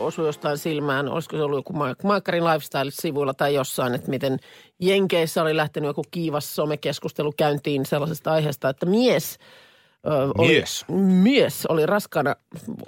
osui 0.00 0.26
jostain 0.26 0.58
silmään, 0.58 1.08
olisiko 1.08 1.36
se 1.36 1.42
ollut 1.42 1.58
joku 1.58 1.72
Ma- 1.72 1.94
Maikkarin 2.04 2.44
lifestyle-sivuilla 2.44 3.34
tai 3.34 3.54
jossain, 3.54 3.94
että 3.94 4.10
miten 4.10 4.38
Jenkeissä 4.80 5.42
oli 5.42 5.56
lähtenyt 5.56 5.88
joku 5.88 6.04
kiivas 6.10 6.56
somekeskustelu 6.56 7.32
käyntiin 7.32 7.86
sellaisesta 7.86 8.32
aiheesta, 8.32 8.68
että 8.68 8.86
mies 8.86 9.38
oli, 10.38 10.48
Mies. 10.48 10.84
mies 11.22 11.66
oli 11.66 11.86
raskaana 11.86 12.36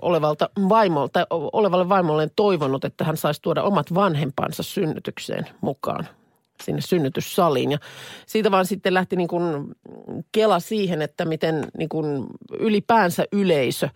olevalta 0.03 0.51
vaimolta, 0.69 1.13
tai 1.13 1.27
olevalle 1.31 1.89
vaimolleen 1.89 2.31
toivonut, 2.37 2.85
että 2.85 3.05
hän 3.05 3.17
saisi 3.17 3.43
tuoda 3.43 3.63
omat 3.63 3.95
vanhempansa 3.95 4.63
synnytykseen 4.63 5.47
mukaan 5.61 6.09
sinne 6.63 6.81
synnytyssaliin. 6.81 7.73
Ja 7.73 7.79
siitä 8.27 8.51
vaan 8.51 8.67
sitten 8.67 8.95
lähti 8.95 9.17
niin 9.17 9.29
kuin 9.29 9.75
kela 10.33 10.61
siihen, 10.61 11.03
että 11.03 11.25
miten 11.25 11.67
niin 11.79 11.89
kuin 11.89 12.27
ylipäänsä 12.59 13.25
yleisö 13.33 13.89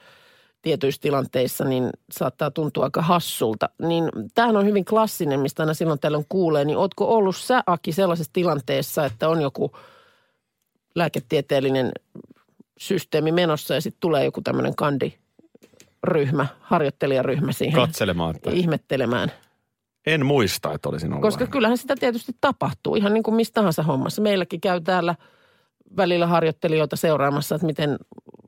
tietyissä 0.62 1.01
tilanteissa 1.01 1.65
niin 1.65 1.91
saattaa 2.11 2.51
tuntua 2.51 2.84
aika 2.84 3.02
hassulta. 3.02 3.69
Niin 3.79 4.05
tämähän 4.34 4.57
on 4.57 4.66
hyvin 4.66 4.85
klassinen, 4.85 5.41
mistä 5.41 5.62
aina 5.62 5.75
silloin 5.75 6.01
tällöin 6.01 6.27
kuulee. 6.29 6.65
Niin 6.65 6.79
ootko 6.79 7.15
ollut 7.15 7.37
sä, 7.37 7.62
Aki, 7.66 7.93
sellaisessa 7.93 8.33
tilanteessa, 8.33 9.05
että 9.07 9.29
on 9.29 9.43
joku 9.43 9.73
lääketieteellinen 10.95 11.93
systeemi 12.79 13.32
menossa 13.32 13.74
ja 13.74 13.80
sitten 13.80 14.01
tulee 14.01 14.24
joku 14.24 14.41
tämmöinen 14.41 14.74
kandiryhmä, 14.77 16.46
harjoittelijaryhmä 16.60 17.52
siihen 17.52 17.74
Katselemaan, 17.74 18.37
että 18.37 18.51
ihmettelemään. 18.51 19.32
en 20.07 20.26
muista, 20.26 20.73
että 20.74 20.88
olisin 20.88 21.13
ollut. 21.13 21.23
Koska 21.23 21.47
kyllähän 21.47 21.79
sitä 21.79 21.95
tietysti 21.97 22.32
tapahtuu 22.41 22.97
ihan 22.97 23.15
niin 23.15 23.23
kuin 23.23 23.35
mistä 23.35 23.54
tahansa 23.54 23.82
hommassa. 23.82 24.23
Meilläkin 24.23 24.60
käy 24.60 24.80
täällä 24.80 25.15
välillä 25.97 26.26
harjoittelijoita 26.26 26.97
seuraamassa, 26.97 27.54
että 27.54 27.66
miten 27.66 27.99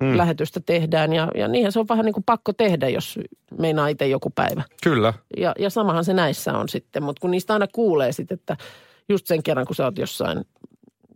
mm. 0.04 0.18
lähetystä 0.18 0.60
tehdään. 0.60 1.12
Ja, 1.12 1.28
ja 1.34 1.48
niinhän 1.48 1.72
se 1.72 1.80
on 1.80 1.88
vähän 1.88 2.04
niin 2.04 2.12
kuin 2.12 2.24
pakko 2.24 2.52
tehdä, 2.52 2.88
jos 2.88 3.18
meinaa 3.58 3.88
itse 3.88 4.08
joku 4.08 4.30
päivä. 4.30 4.62
Kyllä. 4.82 5.14
Ja, 5.36 5.54
ja 5.58 5.70
samahan 5.70 6.04
se 6.04 6.12
näissä 6.12 6.52
on 6.52 6.68
sitten, 6.68 7.02
mutta 7.02 7.20
kun 7.20 7.30
niistä 7.30 7.52
aina 7.52 7.66
kuulee 7.72 8.12
sitten, 8.12 8.34
että 8.34 8.56
just 9.08 9.26
sen 9.26 9.42
kerran, 9.42 9.66
kun 9.66 9.76
sä 9.76 9.84
oot 9.84 9.98
jossain 9.98 10.44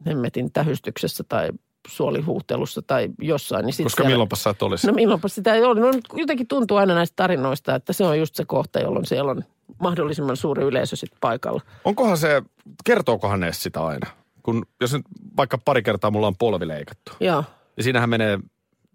hemmetin 0.07 0.53
tähystyksessä 0.53 1.25
tai 1.29 1.49
suolihuhtelussa 1.89 2.83
tai 2.87 3.09
jossain, 3.21 3.67
niin 3.67 3.75
Koska 3.83 4.05
milloinpa 4.05 4.37
sä 4.37 4.51
et 4.51 4.63
olisi. 4.63 4.87
No 4.87 4.93
milloinpa 4.93 5.29
sitä 5.29 5.55
ei 5.55 5.65
ole. 5.65 5.81
No 5.81 5.87
jotenkin 6.13 6.49
tuntuu 6.49 6.77
aina 6.77 6.95
näistä 6.95 7.17
tarinoista, 7.17 7.75
että 7.75 7.93
se 7.93 8.05
on 8.05 8.19
just 8.19 8.35
se 8.35 8.45
kohta, 8.45 8.79
jolloin 8.79 9.07
siellä 9.07 9.31
on 9.31 9.45
mahdollisimman 9.83 10.37
suuri 10.37 10.65
yleisö 10.65 10.97
sitten 10.97 11.19
paikalla. 11.21 11.61
Onkohan 11.85 12.19
se, 12.19 12.43
kertookohan 12.85 13.41
ne 13.41 13.53
sitä 13.53 13.85
aina? 13.85 14.07
Kun, 14.43 14.67
jos 14.81 14.93
nyt 14.93 15.03
vaikka 15.37 15.59
pari 15.59 15.83
kertaa 15.83 16.11
mulla 16.11 16.27
on 16.27 16.37
polvi 16.39 16.69
leikattu, 16.69 17.13
Joo, 17.21 17.45
niin 17.77 17.85
siinähän 17.85 18.11
menee 18.11 18.39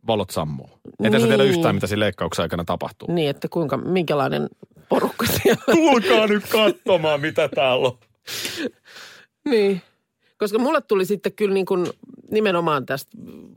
valot 0.08 0.30
sammuu. 0.30 0.70
Entä 1.04 1.20
sä 1.20 1.28
tiedä 1.28 1.44
Niin. 1.44 1.54
yhtään, 1.54 1.76
mitä 1.76 1.88
siinä 1.88 2.00
leikkauksen 2.00 2.44
aikana 2.44 2.64
tapahtuu? 2.66 3.12
niin 3.12 3.30
että 3.30 3.48
kuinka, 3.50 3.78
minkälainen 3.78 4.50
porukka 4.90 5.26
siellä 5.26 5.64
Tulkaa 5.72 6.28
nyt 6.28 6.44
katsomaan, 6.50 7.22
mitä 7.22 7.50
täällä 7.50 7.88
on. 7.88 7.98
Niin, 9.45 9.82
koska 10.38 10.60
mulle 10.60 10.82
tuli 10.82 11.06
sitten 11.06 11.34
kyllä 11.34 11.54
niin 11.54 11.66
kuin 11.66 11.88
nimenomaan 12.32 12.86
tästä, 12.86 13.12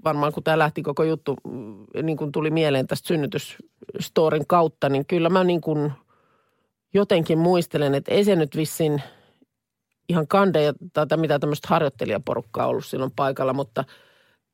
varmaan 0.04 0.32
kun 0.32 0.42
tämä 0.42 0.58
lähti 0.58 0.82
koko 0.82 1.04
juttu, 1.04 1.36
niin 2.02 2.16
kuin 2.16 2.32
tuli 2.32 2.50
mieleen 2.50 2.86
tästä 2.86 3.08
synnytysstorin 3.08 4.46
kautta, 4.46 4.88
niin 4.88 5.06
kyllä 5.06 5.28
mä 5.28 5.44
niin 5.44 5.60
kuin 5.60 5.92
jotenkin 6.94 7.38
muistelen, 7.38 7.94
että 7.94 8.14
ei 8.14 8.24
se 8.24 8.36
nyt 8.36 8.56
vissiin 8.56 9.02
ihan 10.08 10.28
kandeja 10.28 10.72
tai 10.92 11.06
mitä 11.16 11.38
tämmöistä 11.38 11.68
harjoittelijaporukkaa 11.68 12.66
ollut 12.66 12.86
silloin 12.86 13.12
paikalla, 13.16 13.52
mutta 13.52 13.84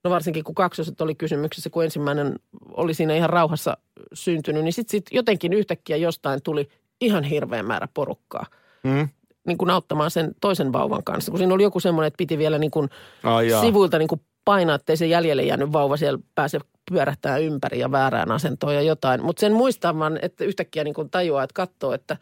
no 0.05 0.11
varsinkin 0.11 0.45
kun 0.45 0.55
kaksoset 0.55 1.01
oli 1.01 1.15
kysymyksessä, 1.15 1.71
kun 1.71 1.85
ensimmäinen 1.85 2.35
oli 2.77 2.95
siinä 2.95 3.15
ihan 3.15 3.31
rauhassa 3.31 3.77
syntynyt, 4.15 4.65
niin 4.65 4.73
sitten 4.73 4.91
sit 4.91 5.07
jotenkin 5.11 5.53
yhtäkkiä 5.53 5.97
jostain 5.97 6.43
tuli 6.43 6.69
ihan 7.01 7.25
hirveä 7.25 7.63
määrä 7.63 7.89
porukkaa 7.95 8.47
Mm. 8.85 9.09
niin 9.47 9.59
kuin 9.59 9.71
auttamaan 9.71 10.11
sen 10.11 10.31
toisen 10.41 10.73
vauvan 10.73 11.05
kanssa. 11.05 11.31
Kun 11.33 11.39
siinä 11.39 11.55
oli 11.55 11.63
joku 11.63 11.81
semmoinen, 11.81 12.07
että 12.07 12.17
piti 12.19 12.39
vielä 12.39 12.59
niin 12.59 12.71
kuin 12.71 12.89
Ai 13.23 13.49
jaa. 13.49 13.61
sivuilta 13.61 13.99
niin 13.99 14.09
kuin 14.09 14.21
painaa, 14.45 14.75
ettei 14.77 14.97
se 14.97 15.07
jäljelle 15.07 15.43
jäänyt 15.43 15.73
vauva 15.73 15.97
siellä 15.97 16.19
pääse 16.35 16.59
pyörähtää 16.91 17.37
ympäri 17.39 17.79
ja 17.79 17.91
väärään 17.93 18.31
asentoon 18.31 18.75
ja 18.75 18.83
jotain. 18.83 19.23
Mutta 19.25 19.41
sen 19.41 19.53
muistaa 19.53 19.99
vaan, 19.99 20.19
että 20.23 20.45
yhtäkkiä 20.45 20.85
niin 20.85 20.95
kuin 20.95 21.11
tajuaa, 21.11 21.43
että 21.45 21.55
katsoo, 21.55 21.93
että 21.93 22.17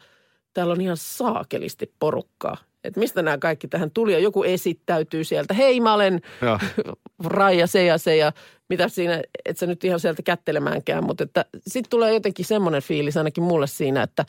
täällä 0.53 0.71
on 0.71 0.81
ihan 0.81 0.97
saakelisti 0.97 1.93
porukkaa. 1.99 2.57
Että 2.83 2.99
mistä 2.99 3.21
nämä 3.21 3.37
kaikki 3.37 3.67
tähän 3.67 3.91
tuli 3.91 4.13
ja 4.13 4.19
joku 4.19 4.43
esittäytyy 4.43 5.23
sieltä. 5.23 5.53
Hei, 5.53 5.79
mä 5.79 5.93
olen. 5.93 6.21
Raija 7.25 7.67
se 7.67 7.85
ja 7.85 7.97
se 7.97 8.15
ja 8.17 8.31
mitä 8.69 8.87
siinä, 8.87 9.21
et 9.45 9.57
sä 9.57 9.65
nyt 9.65 9.83
ihan 9.83 9.99
sieltä 9.99 10.21
kättelemäänkään. 10.21 11.03
Mutta 11.03 11.23
että 11.23 11.45
sitten 11.67 11.89
tulee 11.89 12.13
jotenkin 12.13 12.45
semmoinen 12.45 12.81
fiilis 12.81 13.17
ainakin 13.17 13.43
mulle 13.43 13.67
siinä, 13.67 14.03
että 14.03 14.25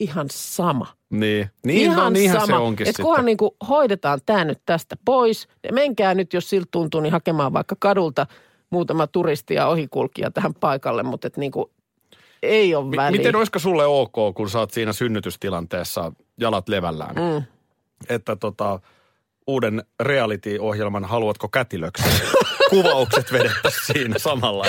ihan 0.00 0.26
sama. 0.30 0.86
Niin, 1.10 1.50
niin 1.64 1.92
no, 1.92 2.10
niinhän 2.10 2.46
se 2.46 2.54
onkin 2.54 2.84
Et 2.84 2.88
sitten. 2.88 3.04
kunhan 3.04 3.24
niin 3.24 3.36
kuin 3.36 3.50
hoidetaan 3.68 4.20
tämä 4.26 4.44
nyt 4.44 4.60
tästä 4.66 4.96
pois. 5.04 5.48
Ja 5.64 5.72
menkää 5.72 6.14
nyt, 6.14 6.32
jos 6.32 6.50
siltä 6.50 6.68
tuntuu, 6.70 7.00
niin 7.00 7.12
hakemaan 7.12 7.52
vaikka 7.52 7.76
kadulta 7.78 8.26
muutama 8.70 9.06
turisti 9.06 9.54
ja 9.54 9.66
ohikulkija 9.68 10.30
tähän 10.30 10.54
paikalle. 10.54 11.02
Mutta 11.02 11.26
et 11.26 11.36
niin 11.36 11.52
kuin 11.52 11.70
ei 12.46 12.74
ole 12.74 12.96
väliä. 12.96 13.18
Miten 13.18 13.36
olisiko 13.36 13.58
sulle 13.58 13.86
ok, 13.86 14.34
kun 14.34 14.50
sä 14.50 14.58
oot 14.58 14.70
siinä 14.70 14.92
synnytystilanteessa 14.92 16.12
jalat 16.40 16.68
levällään? 16.68 17.14
Mm. 17.14 17.42
Että 18.08 18.36
tota, 18.36 18.80
uuden 19.46 19.84
reality-ohjelman 20.00 21.04
Haluatko 21.04 21.48
kätilöksi? 21.48 22.04
Kuvaukset 22.70 23.32
vedettäisiin 23.32 23.84
siinä 23.84 24.18
samalla. 24.18 24.66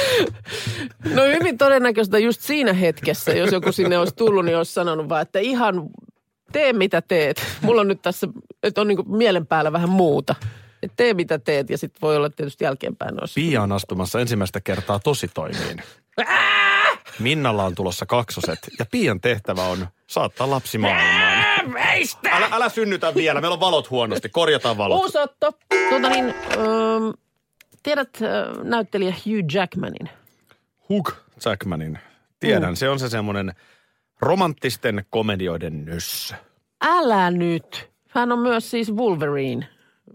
No 1.14 1.24
hyvin 1.24 1.58
todennäköistä 1.58 2.20
just 2.20 2.42
siinä 2.42 2.74
hetkessä, 2.74 3.32
jos 3.32 3.52
joku 3.52 3.72
sinne 3.72 3.98
olisi 3.98 4.16
tullut, 4.16 4.46
niin 4.46 4.58
olisi 4.58 4.74
sanonut 4.74 5.10
vaan, 5.10 5.22
että 5.22 5.40
ihan 5.40 5.90
tee 6.52 6.74
mitä 6.74 7.02
teet. 7.02 7.44
Mulla 7.62 7.82
on 7.82 7.88
nyt 7.88 8.02
tässä, 8.02 8.28
että 8.64 8.82
on 8.82 8.88
niin 8.88 9.18
mielen 9.18 9.48
päällä 9.48 9.72
vähän 9.72 9.90
muuta. 9.90 10.36
Et 10.84 10.92
tee 10.96 11.14
mitä 11.14 11.40
teet 11.40 11.70
ja 11.70 11.78
sitten 11.78 12.02
voi 12.02 12.18
olla 12.18 12.30
tietysti 12.30 12.64
jälkeenpäin. 12.64 13.16
Pia 13.36 13.62
on 13.62 13.72
astumassa 13.72 14.20
ensimmäistä 14.20 14.62
kertaa 14.62 15.00
tositoimiin. 15.00 15.84
Minnalla 17.20 17.64
on 17.64 17.76
tulossa 17.76 18.06
kaksoset 18.06 18.60
ja 18.80 18.86
Pian 18.92 19.22
tehtävä 19.22 19.64
on 19.64 19.88
saattaa 20.08 20.50
lapsi 20.50 20.78
maailmaan. 20.78 21.44
Älä, 22.32 22.50
älä 22.52 22.70
synnytä 22.70 23.16
vielä, 23.16 23.42
meillä 23.42 23.54
on 23.54 23.60
valot 23.60 23.90
huonosti, 23.90 24.30
korjataan 24.30 24.78
valot. 24.78 25.00
Uusotto. 25.00 25.52
Tuota 25.90 26.10
niin, 26.10 26.26
ähm, 26.26 27.10
tiedät 27.84 28.10
äh, 28.22 28.64
näyttelijä 28.64 29.12
Hugh 29.12 29.54
Jackmanin? 29.54 30.10
Hugh 30.90 31.14
Jackmanin. 31.46 32.00
Tiedän, 32.40 32.76
se 32.76 32.90
on 32.90 33.00
se 33.00 33.10
semmoinen 33.10 33.54
romanttisten 34.22 35.06
komedioiden 35.10 35.86
nössö. 35.86 36.36
Älä 36.82 37.32
nyt. 37.32 37.90
Hän 38.10 38.32
on 38.32 38.40
myös 38.40 38.72
siis 38.72 38.94
Wolverine 38.94 39.68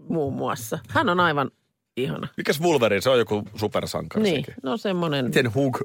muun 0.09 0.33
muassa. 0.33 0.79
Hän 0.89 1.09
on 1.09 1.19
aivan 1.19 1.51
ihana. 1.97 2.27
Mikäs 2.37 2.61
Wolverine? 2.61 3.01
Se 3.01 3.09
on 3.09 3.17
joku 3.19 3.43
supersankari 3.55 4.23
Niin, 4.23 4.35
sekin. 4.45 4.55
no 4.63 4.77
semmoinen 4.77 5.25
Miten 5.25 5.53
Hugh? 5.53 5.81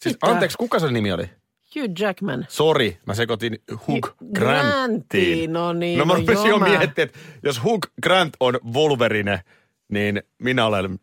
Siis 0.00 0.14
Mitä? 0.16 0.26
anteeksi, 0.26 0.56
kuka 0.58 0.78
se 0.78 0.90
nimi 0.90 1.12
oli? 1.12 1.30
Hugh 1.76 2.00
Jackman. 2.00 2.46
Sori, 2.48 2.98
mä 3.06 3.14
sekoitin 3.14 3.62
Hugh 3.86 4.08
Grantiin. 4.34 4.34
Grantiin, 4.34 5.52
no 5.52 5.72
niin, 5.72 5.98
No 5.98 6.04
mä 6.04 6.12
no 6.12 6.18
rupesin 6.18 6.48
jo 6.48 6.58
mä- 6.58 6.64
miettimään, 6.68 7.08
että 7.08 7.18
jos 7.42 7.64
Hugh 7.64 7.88
Grant 8.02 8.34
on 8.40 8.58
Wolverine, 8.74 9.40
niin 9.88 10.22
minä 10.38 10.66
olen 10.66 10.98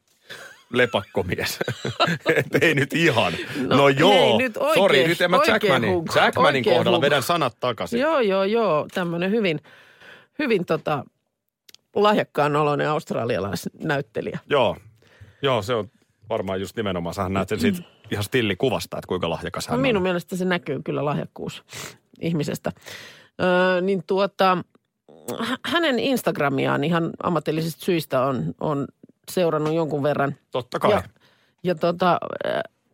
lepakkomies. 0.74 1.60
Et 2.36 2.64
ei 2.64 2.76
nyt 2.76 2.94
ihan. 2.94 3.34
No, 3.68 3.76
no 3.78 3.90
joo. 3.90 4.12
hei, 4.12 4.38
nyt 4.38 4.58
oikein- 4.58 4.76
Sori, 4.84 5.08
nyt 5.08 5.22
en 5.22 5.32
mä 5.32 5.40
Jackmanin, 5.48 5.94
Hugh, 5.94 6.16
Jackmanin 6.16 6.64
kohdalla 6.64 6.98
Hugh. 6.98 7.06
vedän 7.06 7.24
sanat 7.24 7.58
takaisin. 7.60 8.00
Joo, 8.00 8.20
joo, 8.20 8.44
joo. 8.44 8.88
Tämmöinen 8.94 9.32
hyvin, 9.32 9.60
hyvin 10.40 10.66
tota, 10.66 11.06
lahjakkaan 11.96 12.56
oloinen 12.56 12.90
australialaisnäyttelijä. 12.90 14.40
Joo. 14.50 14.78
Joo, 15.42 15.62
se 15.62 15.74
on 15.74 15.92
varmaan 16.30 16.60
just 16.62 16.76
nimenomaan. 16.76 17.14
Sähän 17.16 17.34
näet 17.34 17.50
sen 17.50 17.60
siitä 17.60 17.80
ihan 18.12 18.24
stillikuvasta, 18.24 18.98
että 18.98 19.08
kuinka 19.08 19.30
lahjakas 19.30 19.68
No, 19.68 19.72
hän 19.72 19.82
minun 19.82 19.98
on. 19.98 20.04
mielestä 20.04 20.36
se 20.36 20.46
näkyy 20.46 20.82
kyllä 20.86 21.06
lahjakkuus 21.06 21.64
ihmisestä. 22.22 22.72
Öö, 23.42 23.82
niin 23.82 24.04
tuota, 24.08 24.58
hä- 25.40 25.58
hänen 25.66 26.00
Instagramiaan 26.00 26.84
ihan 26.84 27.10
ammatillisista 27.24 27.86
syistä 27.86 28.22
on, 28.22 28.54
on 28.60 28.88
seurannut 29.32 29.74
jonkun 29.74 30.04
verran. 30.04 30.36
Totta 30.52 30.80
kai. 30.80 30.92
Ja, 30.92 31.04
ja 31.64 31.76
tota, 31.76 32.20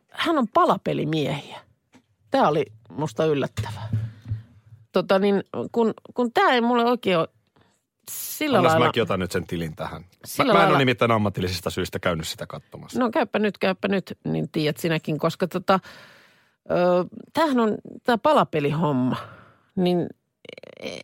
hän 0.10 0.38
on 0.38 0.48
palapelimiehiä. 0.48 1.60
Tämä 2.32 2.48
oli 2.48 2.66
musta 2.90 3.26
yllättävää. 3.26 3.90
Tota 4.92 5.20
niin, 5.20 5.44
kun, 5.72 5.94
kun 6.14 6.34
tämä 6.34 6.52
ei 6.52 6.62
mulle 6.62 6.86
oikein 6.86 7.18
ole 7.18 7.28
Sillä 8.12 8.58
Annas 8.58 8.72
lailla... 8.72 8.88
mäkin 8.88 9.04
otan 9.04 9.20
nyt 9.20 9.32
sen 9.32 9.48
tilin 9.48 9.76
tähän. 9.76 10.02
Mä, 10.02 10.08
Sillä 10.26 10.54
mä 10.54 10.60
en 10.60 10.64
lailla- 10.64 10.70
ole 10.70 10.78
nimittäin 10.78 11.12
ammatillisista 11.12 11.70
syistä 11.70 12.00
käynyt 12.00 12.28
sitä 12.28 12.48
katsomassa. 12.48 13.00
No 13.00 13.10
käypä 13.12 13.40
nyt, 13.40 13.58
käypä 13.58 13.88
nyt, 13.88 14.18
niin 14.24 14.50
tiedät 14.52 14.78
sinäkin, 14.78 15.18
koska 15.18 15.48
tota, 15.48 15.80
ö, 16.72 16.76
tämähän 17.34 17.60
on 17.60 17.78
tämä 18.04 18.18
palapelihomma, 18.18 19.16
niin 19.76 20.08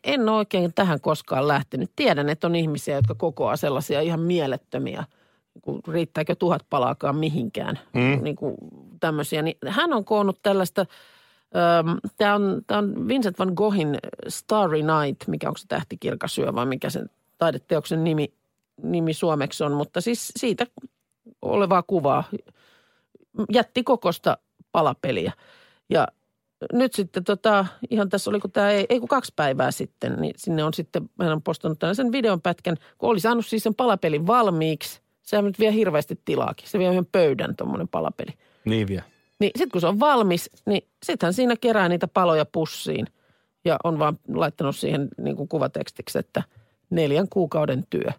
en 0.04 0.30
ole 0.30 0.38
oikein 0.38 0.74
tähän 0.74 1.02
koskaan 1.02 1.48
lähtenyt. 1.48 1.92
Tiedän, 1.96 2.30
että 2.30 2.48
on 2.48 2.56
ihmisiä, 2.56 2.96
jotka 2.96 3.16
kokoaa 3.16 3.58
sellaisia 3.58 4.02
ihan 4.02 4.20
mielettömiä, 4.20 5.04
kun 5.62 5.82
riittääkö 5.88 6.36
tuhat 6.36 6.66
palaakaan 6.70 7.16
mihinkään, 7.16 7.80
mm. 7.94 8.24
niin 8.24 8.36
kuin 8.36 8.56
tämmöisiä. 9.00 9.42
Niin 9.42 9.58
hän 9.68 9.94
on 9.94 10.06
koonnut 10.06 10.40
tällaista, 10.44 10.86
tämä 12.18 12.36
on, 12.36 12.62
tää 12.68 12.78
on 12.78 13.08
Vincent 13.08 13.40
van 13.40 13.52
Goghin 13.56 13.98
Starry 14.28 14.82
Night, 14.82 15.28
mikä 15.28 15.48
onko 15.48 15.58
se 15.58 15.68
tähtikirkas 15.68 16.38
yö 16.38 16.56
vai 16.56 16.66
mikä 16.66 16.90
sen 16.90 17.10
taideteoksen 17.38 18.04
nimi, 18.04 18.34
nimi 18.84 19.14
suomeksi 19.14 19.64
on, 19.64 19.72
mutta 19.72 20.02
siis 20.02 20.32
siitä 20.36 20.68
olevaa 21.42 21.84
kuvaa, 21.84 22.24
jättikokosta 23.54 24.38
palapeliä. 24.72 25.34
Ja 25.90 26.08
nyt 26.74 26.94
sitten 26.94 27.24
tota, 27.24 27.66
ihan 27.90 28.10
tässä 28.10 28.30
oliko 28.30 28.48
tämä, 28.48 28.72
ei, 28.72 28.86
ei 28.90 29.00
kun 29.00 29.08
kaksi 29.08 29.34
päivää 29.36 29.72
sitten, 29.72 30.16
niin 30.22 30.34
sinne 30.38 30.64
on 30.64 30.74
sitten, 30.74 31.10
hän 31.22 31.32
on 31.32 31.42
postannut 31.42 31.80
tällaisen 31.80 32.12
videonpätkän, 32.12 32.78
kun 32.98 33.10
oli 33.10 33.20
saanut 33.20 33.46
siis 33.46 33.64
sen 33.64 33.76
palapelin 33.76 34.28
valmiiksi. 34.28 35.02
Sehän 35.22 35.46
nyt 35.46 35.60
vie 35.60 35.74
hirveästi 35.74 36.20
tilaakin. 36.26 36.70
Se 36.70 36.80
vie 36.80 36.90
yhden 36.90 37.06
pöydän 37.06 37.56
tuommoinen 37.56 37.88
palapeli. 37.88 38.34
Niin 38.66 38.88
vielä. 38.88 39.04
Niin 39.40 39.52
sitten 39.56 39.72
kun 39.72 39.82
se 39.82 39.88
on 39.88 40.00
valmis, 40.00 40.50
niin 40.66 40.82
sittenhän 41.06 41.34
siinä 41.34 41.56
kerää 41.62 41.90
niitä 41.90 42.08
paloja 42.08 42.46
pussiin. 42.46 43.08
Ja 43.66 43.78
on 43.84 44.00
vaan 44.00 44.20
laittanut 44.34 44.76
siihen 44.76 45.08
niin 45.18 45.36
kuin 45.36 45.50
kuvatekstiksi, 45.50 46.20
että 46.20 46.44
neljän 46.90 47.30
kuukauden 47.30 47.88
työ. 47.90 48.12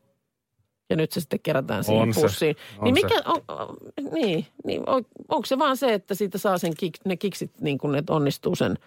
Ja 0.90 0.96
nyt 0.96 1.12
se 1.12 1.20
sitten 1.20 1.40
kerätään 1.42 1.84
siihen 1.84 2.02
On 2.02 2.14
se, 2.14 2.20
pussiin. 2.20 2.56
on 2.78 2.84
niin 2.84 2.96
se. 2.96 3.02
mikä, 3.06 3.22
on, 3.30 3.42
on, 3.48 3.76
niin, 4.12 4.46
niin 4.64 4.82
on, 4.86 5.04
onko 5.28 5.46
se 5.46 5.58
vaan 5.58 5.76
se, 5.76 5.94
että 5.94 6.14
siitä 6.14 6.38
saa 6.38 6.58
sen 6.58 6.72
kik, 6.76 6.94
ne 7.04 7.16
kiksit 7.16 7.50
niin 7.60 7.78
kuin, 7.78 7.94
että 7.94 8.12
onnistuu 8.12 8.56
sen 8.56 8.78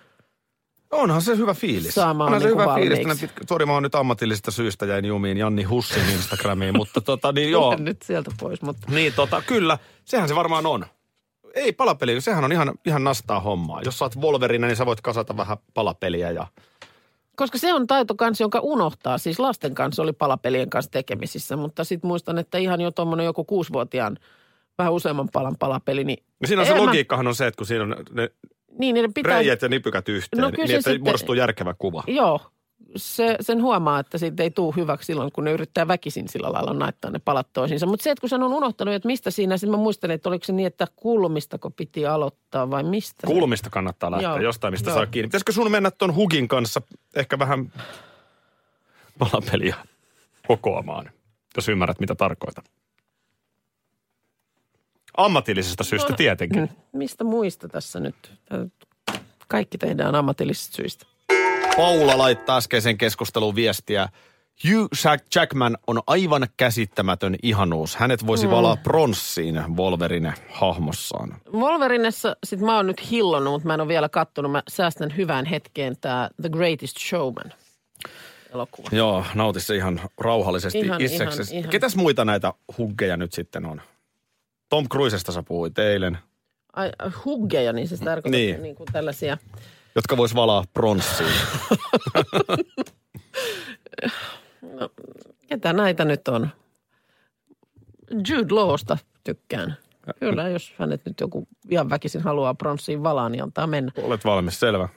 Onhan 0.91 1.21
se 1.21 1.37
hyvä 1.37 1.53
fiilis. 1.53 1.95
Saamaan 1.95 2.25
Onhan 2.27 2.41
se 2.41 2.47
niinku 2.47 2.61
hyvä 2.61 2.75
fiilis. 2.75 2.89
valmiiksi. 2.99 3.19
Tänne 3.21 3.33
pitkä- 3.33 3.47
Sori, 3.49 3.65
mä 3.65 3.73
oon 3.73 3.83
nyt 3.83 3.95
ammatillisista 3.95 4.51
syistä 4.51 4.85
jäin 4.85 5.05
jumiin 5.05 5.37
Janni 5.37 5.63
Hussin 5.63 6.09
Instagramiin, 6.09 6.77
mutta 6.77 7.01
tota 7.01 7.31
niin 7.31 7.51
joo. 7.57 7.75
nyt 7.79 8.01
sieltä 8.01 8.31
pois. 8.39 8.61
Mutta 8.61 8.87
Niin 8.91 9.13
tota, 9.15 9.41
kyllä, 9.41 9.77
sehän 10.05 10.27
se 10.27 10.35
varmaan 10.35 10.65
on. 10.65 10.85
Ei 11.53 11.73
palapeli, 11.73 12.21
sehän 12.21 12.43
on 12.43 12.51
ihan, 12.51 12.71
ihan 12.85 13.03
nastaa 13.03 13.39
hommaa. 13.39 13.81
Jos 13.85 13.99
sä 13.99 14.05
oot 14.05 14.17
Wolverine, 14.17 14.67
niin 14.67 14.75
sä 14.77 14.85
voit 14.85 15.01
kasata 15.01 15.37
vähän 15.37 15.57
palapeliä 15.73 16.31
ja... 16.31 16.47
Koska 17.35 17.57
se 17.57 17.73
on 17.73 17.87
taito 17.87 18.15
kanssa, 18.15 18.43
jonka 18.43 18.59
unohtaa. 18.59 19.17
Siis 19.17 19.39
lasten 19.39 19.75
kanssa 19.75 20.01
oli 20.01 20.13
palapelien 20.13 20.69
kanssa 20.69 20.91
tekemisissä, 20.91 21.55
mutta 21.55 21.83
sitten 21.83 22.07
muistan, 22.07 22.37
että 22.37 22.57
ihan 22.57 22.81
jo 22.81 22.91
tuommoinen 22.91 23.25
joku 23.25 23.43
kuusivuotiaan 23.43 24.17
vähän 24.77 24.93
useamman 24.93 25.29
palan 25.33 25.55
palapeli, 25.59 26.03
niin... 26.03 26.23
No 26.41 26.47
siinä 26.47 26.61
on 26.61 26.67
se 26.67 26.73
mä- 26.73 26.81
logiikkahan 26.85 27.27
on 27.27 27.35
se, 27.35 27.47
että 27.47 27.57
kun 27.57 27.67
siinä 27.67 27.83
on 27.83 27.95
ne 28.11 28.29
Niin, 28.79 29.13
pitää... 29.13 29.37
reijät 29.37 29.61
ja 29.61 29.69
nipykät 29.69 30.09
yhteen, 30.09 30.41
No 30.41 30.51
kyllä 30.51 30.63
niin 30.63 30.67
se 30.67 30.75
että 30.77 30.89
sitten- 30.89 31.03
muodostuu 31.03 31.35
järkevä 31.35 31.73
kuva. 31.77 32.03
Joo, 32.07 32.39
se, 32.95 33.35
sen 33.41 33.61
huomaa, 33.61 33.99
että 33.99 34.17
siitä 34.17 34.43
ei 34.43 34.51
tule 34.51 34.73
hyväksi 34.75 35.05
silloin, 35.05 35.31
kun 35.31 35.43
ne 35.43 35.51
yrittää 35.51 35.87
väkisin 35.87 36.27
sillä 36.29 36.51
lailla 36.53 36.73
naittaa 36.73 37.11
ne 37.11 37.19
palat 37.19 37.47
toisiinsa. 37.53 37.85
Mutta 37.85 38.03
se, 38.03 38.11
että 38.11 38.19
kun 38.21 38.29
sen 38.29 38.43
on 38.43 38.53
unohtanut, 38.53 38.93
että 38.93 39.07
mistä 39.07 39.31
siinä, 39.31 39.57
sitten 39.57 39.71
mä 39.71 39.83
muistan, 39.83 40.11
että 40.11 40.29
oliko 40.29 40.45
se 40.45 40.53
niin, 40.53 40.67
että 40.67 40.87
kulmistako 40.95 41.69
piti 41.69 42.05
aloittaa 42.07 42.69
vai 42.69 42.83
mistä? 42.83 43.27
se- 43.27 43.33
Kulmista 43.33 43.69
kannattaa 43.69 44.11
lähteä, 44.11 44.29
Joo. 44.29 44.39
jostain 44.39 44.73
mistä 44.73 44.89
Joo. 44.89 44.97
saa 44.97 45.05
kiinni. 45.05 45.27
Pitäisikö 45.27 45.51
sun 45.51 45.71
mennä 45.71 45.91
ton 45.91 46.15
Hugin 46.15 46.47
kanssa 46.47 46.81
ehkä 47.15 47.39
vähän 47.39 47.71
palapeliä 49.19 49.75
kokoamaan, 50.47 51.09
jos 51.55 51.69
ymmärrät 51.69 51.99
mitä 51.99 52.15
tarkoitan? 52.15 52.63
Ammatillisesta 55.17 55.83
syystä 55.83 56.09
No, 56.11 56.15
tietenkin. 56.17 56.61
Mm, 56.61 56.69
Mistä 56.99 57.23
muista 57.23 57.67
tässä 57.67 57.99
nyt? 57.99 58.33
Kaikki 59.47 59.77
tehdään 59.77 60.15
ammatillisista 60.15 60.75
syistä. 60.75 61.05
Paula 61.77 62.17
laittaa 62.17 62.57
äskeisen 62.57 62.97
keskustelun 62.97 63.55
viestiä. 63.55 64.09
Hugh 64.69 64.89
Jack- 64.95 65.25
Jackman 65.35 65.77
on 65.87 66.01
aivan 66.07 66.47
käsittämätön 66.57 67.35
ihanuus. 67.43 67.95
Hänet 67.95 68.27
voisi 68.27 68.49
valaa 68.49 68.75
pronssiin 68.83 69.63
Wolverine 69.77 70.33
hahmossaan. 70.49 71.35
Wolverinessa 71.53 72.35
sit 72.43 72.59
mä 72.59 72.75
oon 72.75 72.87
nyt 72.87 73.11
hillonnut, 73.11 73.53
mutta 73.53 73.67
mä 73.67 73.73
en 73.73 73.81
ole 73.81 73.87
vielä 73.87 74.09
kattonut. 74.09 74.51
Mä 74.51 74.63
säästän 74.67 75.17
hyvään 75.17 75.45
hetkeen 75.45 75.97
tämä 76.01 76.29
The 76.41 76.49
Greatest 76.49 76.97
Showman 77.09 77.53
elokuva. 78.53 78.89
Joo, 78.91 79.25
nauti 79.35 79.59
se 79.59 79.75
ihan 79.75 80.01
rauhallisesti 80.17 80.79
Ihan, 80.79 81.01
itseksesi. 81.01 81.51
ihan, 81.53 81.59
ihan. 81.59 81.71
Ketäs 81.71 81.95
muita 81.95 82.25
näitä 82.25 82.53
huggeja 82.77 83.17
nyt 83.17 83.33
sitten 83.33 83.65
on? 83.65 83.81
Tom 84.69 84.89
Cruisesta 84.89 85.31
sä 85.31 85.43
puhuit 85.43 85.79
eilen, 85.79 86.17
Ai, 86.73 86.91
huggeja, 87.25 87.73
niin 87.73 87.87
se 87.87 87.97
tarkoittaa 87.97 88.39
niin. 88.39 88.63
niin 88.63 88.75
kuin 88.75 88.87
tällaisia. 88.93 89.37
Jotka 89.95 90.17
vois 90.17 90.35
valaa 90.35 90.63
pronssiin. 90.73 91.33
Ketä 95.47 95.73
näitä 95.73 96.05
nyt 96.05 96.27
on? 96.27 96.49
Jude 98.29 98.53
Lawsta 98.53 98.97
tykkään. 99.23 99.77
Kyllä, 100.19 100.49
jos 100.49 100.73
hänet 100.77 101.01
nyt 101.05 101.19
joku 101.19 101.47
ihan 101.69 101.89
väkisin 101.89 102.21
haluaa 102.21 102.53
pronssiin 102.53 103.03
valaa, 103.03 103.29
niin 103.29 103.43
antaa 103.43 103.67
mennä. 103.67 103.91
Olet 104.03 104.25
valmis, 104.25 104.59
selvä. 104.59 104.89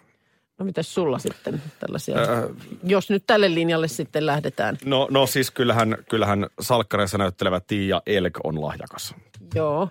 No 0.59 0.65
mitäs 0.65 0.95
sulla 0.95 1.19
sitten 1.19 1.63
tällaisia? 1.79 2.19
Äh. 2.19 2.45
Jos 2.83 3.11
nyt 3.11 3.25
tälle 3.27 3.55
linjalle 3.55 3.89
sitten 3.89 4.27
lähdetään. 4.27 4.79
No, 4.85 5.09
no 5.11 5.27
siis 5.27 5.51
kyllähän, 5.51 5.97
kyllähän 6.11 6.47
salkkareissa 6.61 7.19
näyttelevä 7.19 7.61
Tiia 7.61 8.03
Elk 8.07 8.39
on 8.45 8.61
lahjakas. 8.61 9.15
Joo. 9.55 9.89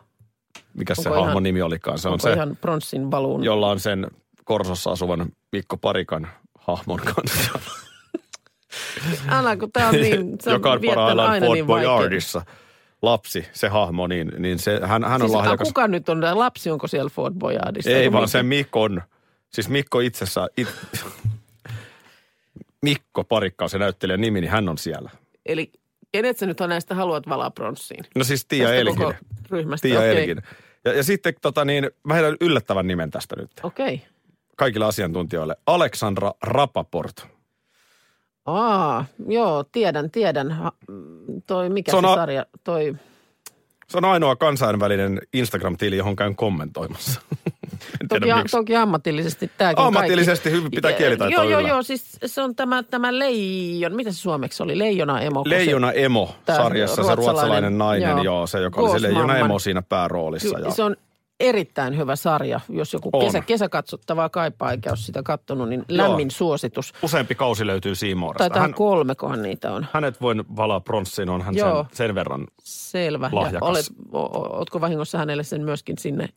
Mikä 0.73 0.95
se 0.95 1.09
hahmon 1.09 1.43
nimi 1.43 1.61
olikaan? 1.61 1.97
Se 1.97 2.09
on 2.09 2.19
se, 2.19 2.33
ihan 2.33 2.57
pronssin 2.61 3.11
valuun? 3.11 3.43
jolla 3.43 3.69
on 3.69 3.79
sen 3.79 4.07
Korsossa 4.45 4.91
asuvan 4.91 5.25
Mikko 5.51 5.77
Parikan 5.77 6.27
hahmon 6.59 6.99
kanssa. 6.99 7.59
Älä, 9.29 9.57
kun 9.57 9.71
tää 9.71 9.89
on 9.89 9.95
niin, 9.95 10.37
se 10.41 10.51
joka 10.53 10.71
on 10.71 10.81
parhaillaan 10.85 11.31
aina 11.31 11.45
Fort 11.45 11.57
niin. 11.57 11.65
Boyardissa. 11.65 12.45
Lapsi, 13.01 13.45
se 13.53 13.67
hahmo, 13.67 14.07
niin, 14.07 14.31
niin 14.37 14.59
se, 14.59 14.79
hän, 14.83 15.03
hän 15.03 15.21
on 15.21 15.29
Siis, 15.29 15.31
lahjakas. 15.31 15.67
kuka 15.67 15.87
nyt 15.87 16.09
on, 16.09 16.21
lapsi 16.33 16.71
onko 16.71 16.87
siellä 16.87 17.09
Fort 17.09 17.33
Boyardissa? 17.33 17.91
Ei 17.91 18.11
vaan 18.11 18.21
Mikko? 18.21 18.31
se 18.31 18.43
Mikon, 18.43 19.01
siis 19.49 19.69
Mikko 19.69 19.99
itsessään, 19.99 20.49
it, 20.57 20.67
Mikko 22.81 23.23
Parikka 23.23 23.65
on 23.65 23.69
se 23.69 23.77
näyttelijän 23.77 24.21
nimi, 24.21 24.41
niin 24.41 24.51
hän 24.51 24.69
on 24.69 24.77
siellä. 24.77 25.09
Eli 25.45 25.71
kenet 26.11 26.37
sä 26.37 26.45
nyt 26.45 26.61
on 26.61 26.69
näistä 26.69 26.95
haluat 26.95 27.29
valaa 27.29 27.51
pronssiin? 27.51 28.05
No 28.15 28.23
siis 28.23 28.45
Tiia 28.45 28.67
Tästä 28.67 28.79
Elkin. 28.79 28.95
koko 28.95 29.13
ryhmästä, 29.49 29.87
Tiia 29.87 29.99
okei. 29.99 30.19
Elkin. 30.19 30.41
Ja, 30.85 30.93
ja 30.93 31.03
sitten 31.03 31.33
tota 31.41 31.65
niin, 31.65 31.89
mä 32.03 32.13
heitän 32.13 32.35
yllättävän 32.41 32.87
nimen 32.87 33.11
tästä 33.11 33.35
nyt. 33.35 33.51
Okei. 33.63 34.01
Kaikille 34.55 34.85
asiantuntijoille. 34.85 35.55
Aleksandra 35.67 36.31
Rapaport. 36.43 37.27
Aa, 38.45 39.05
joo, 39.27 39.63
tiedän, 39.71 40.11
tiedän. 40.11 40.51
Ha, 40.51 40.71
toi, 41.47 41.69
mikä 41.69 41.91
Se 41.91 41.93
se, 41.93 41.97
on 41.97 42.05
a- 42.05 42.15
sarja, 42.15 42.45
toi, 42.63 42.95
Se 43.87 43.97
on 43.97 44.05
ainoa 44.05 44.35
kansainvälinen 44.35 45.21
Instagram-tili, 45.33 45.97
johon 45.97 46.15
käyn 46.15 46.35
kommentoimassa. 46.35 47.21
en 48.01 48.07
toki, 48.09 48.33
miksi. 48.33 48.57
toki 48.57 48.75
ammatillisesti 48.75 49.51
tämäkin 49.57 49.83
Ammatillisesti 49.85 50.51
hyvin 50.51 50.71
pitää 50.71 50.91
kielitaitoa 50.93 51.43
Joo, 51.43 51.49
joo, 51.59 51.67
joo, 51.67 51.83
siis 51.83 52.17
se 52.25 52.41
on 52.41 52.55
tämä, 52.55 52.83
tämä 52.83 53.19
leijon, 53.19 53.95
mitä 53.95 54.11
se 54.11 54.17
suomeksi 54.17 54.63
oli? 54.63 54.79
Leijona 54.79 55.21
emo. 55.21 55.43
se- 55.43 55.49
Leijona 55.49 55.91
Emo 55.91 56.35
sarjassa, 56.47 56.95
se 56.95 57.01
ruotsalainen- 57.01 57.17
ruotsalainen 57.17 57.77
nainen, 57.77 58.09
joo, 58.09 58.23
joo. 58.23 58.47
se 58.47 58.59
joka 58.61 58.81
oli 58.81 58.99
se 58.99 59.01
Leijona. 59.07 59.37
Emo 59.37 59.59
siinä 59.59 59.81
pääroolissa. 59.81 60.55
Kyllä, 60.55 60.67
Ja, 60.67 60.73
se 60.73 60.83
on 60.83 60.95
erittäin 61.39 61.97
hyvä 61.97 62.15
sarja. 62.15 62.59
Jos 62.69 62.93
joku 62.93 63.09
On. 63.13 63.25
kesä, 63.25 63.41
kesäkatsottavaa 63.41 64.29
kaipaa, 64.29 64.71
eikä 64.71 64.89
ole 64.89 64.97
sitä 64.97 65.23
kattonut, 65.23 65.69
niin 65.69 65.85
lämmin 65.87 66.31
suositus. 66.31 66.93
Useampi 67.01 67.35
kausi 67.35 67.67
löytyy 67.67 67.95
Siimoorasta. 67.95 68.43
Taitaa 68.43 68.61
Hän, 68.61 68.73
kolmekohan 68.73 69.41
niitä 69.41 69.71
on. 69.71 69.87
hänet 69.93 70.21
voin 70.21 70.43
valaa 70.55 70.79
pronssiin, 70.79 71.29
on 71.29 71.41
hän 71.41 71.53
sen, 71.53 71.59
Joo. 71.59 71.85
sen 71.91 72.15
verran. 72.15 72.47
Selvä. 72.63 73.29
Lahjakas. 73.31 73.61
Ja 73.61 73.67
olet, 73.69 73.85
o, 74.11 74.19
o, 74.21 74.57
ootko 74.57 74.81
vahingossa 74.81 75.17
hänelle 75.17 75.43
sen 75.43 75.61
myöskin 75.61 75.97
sinne 75.97 76.29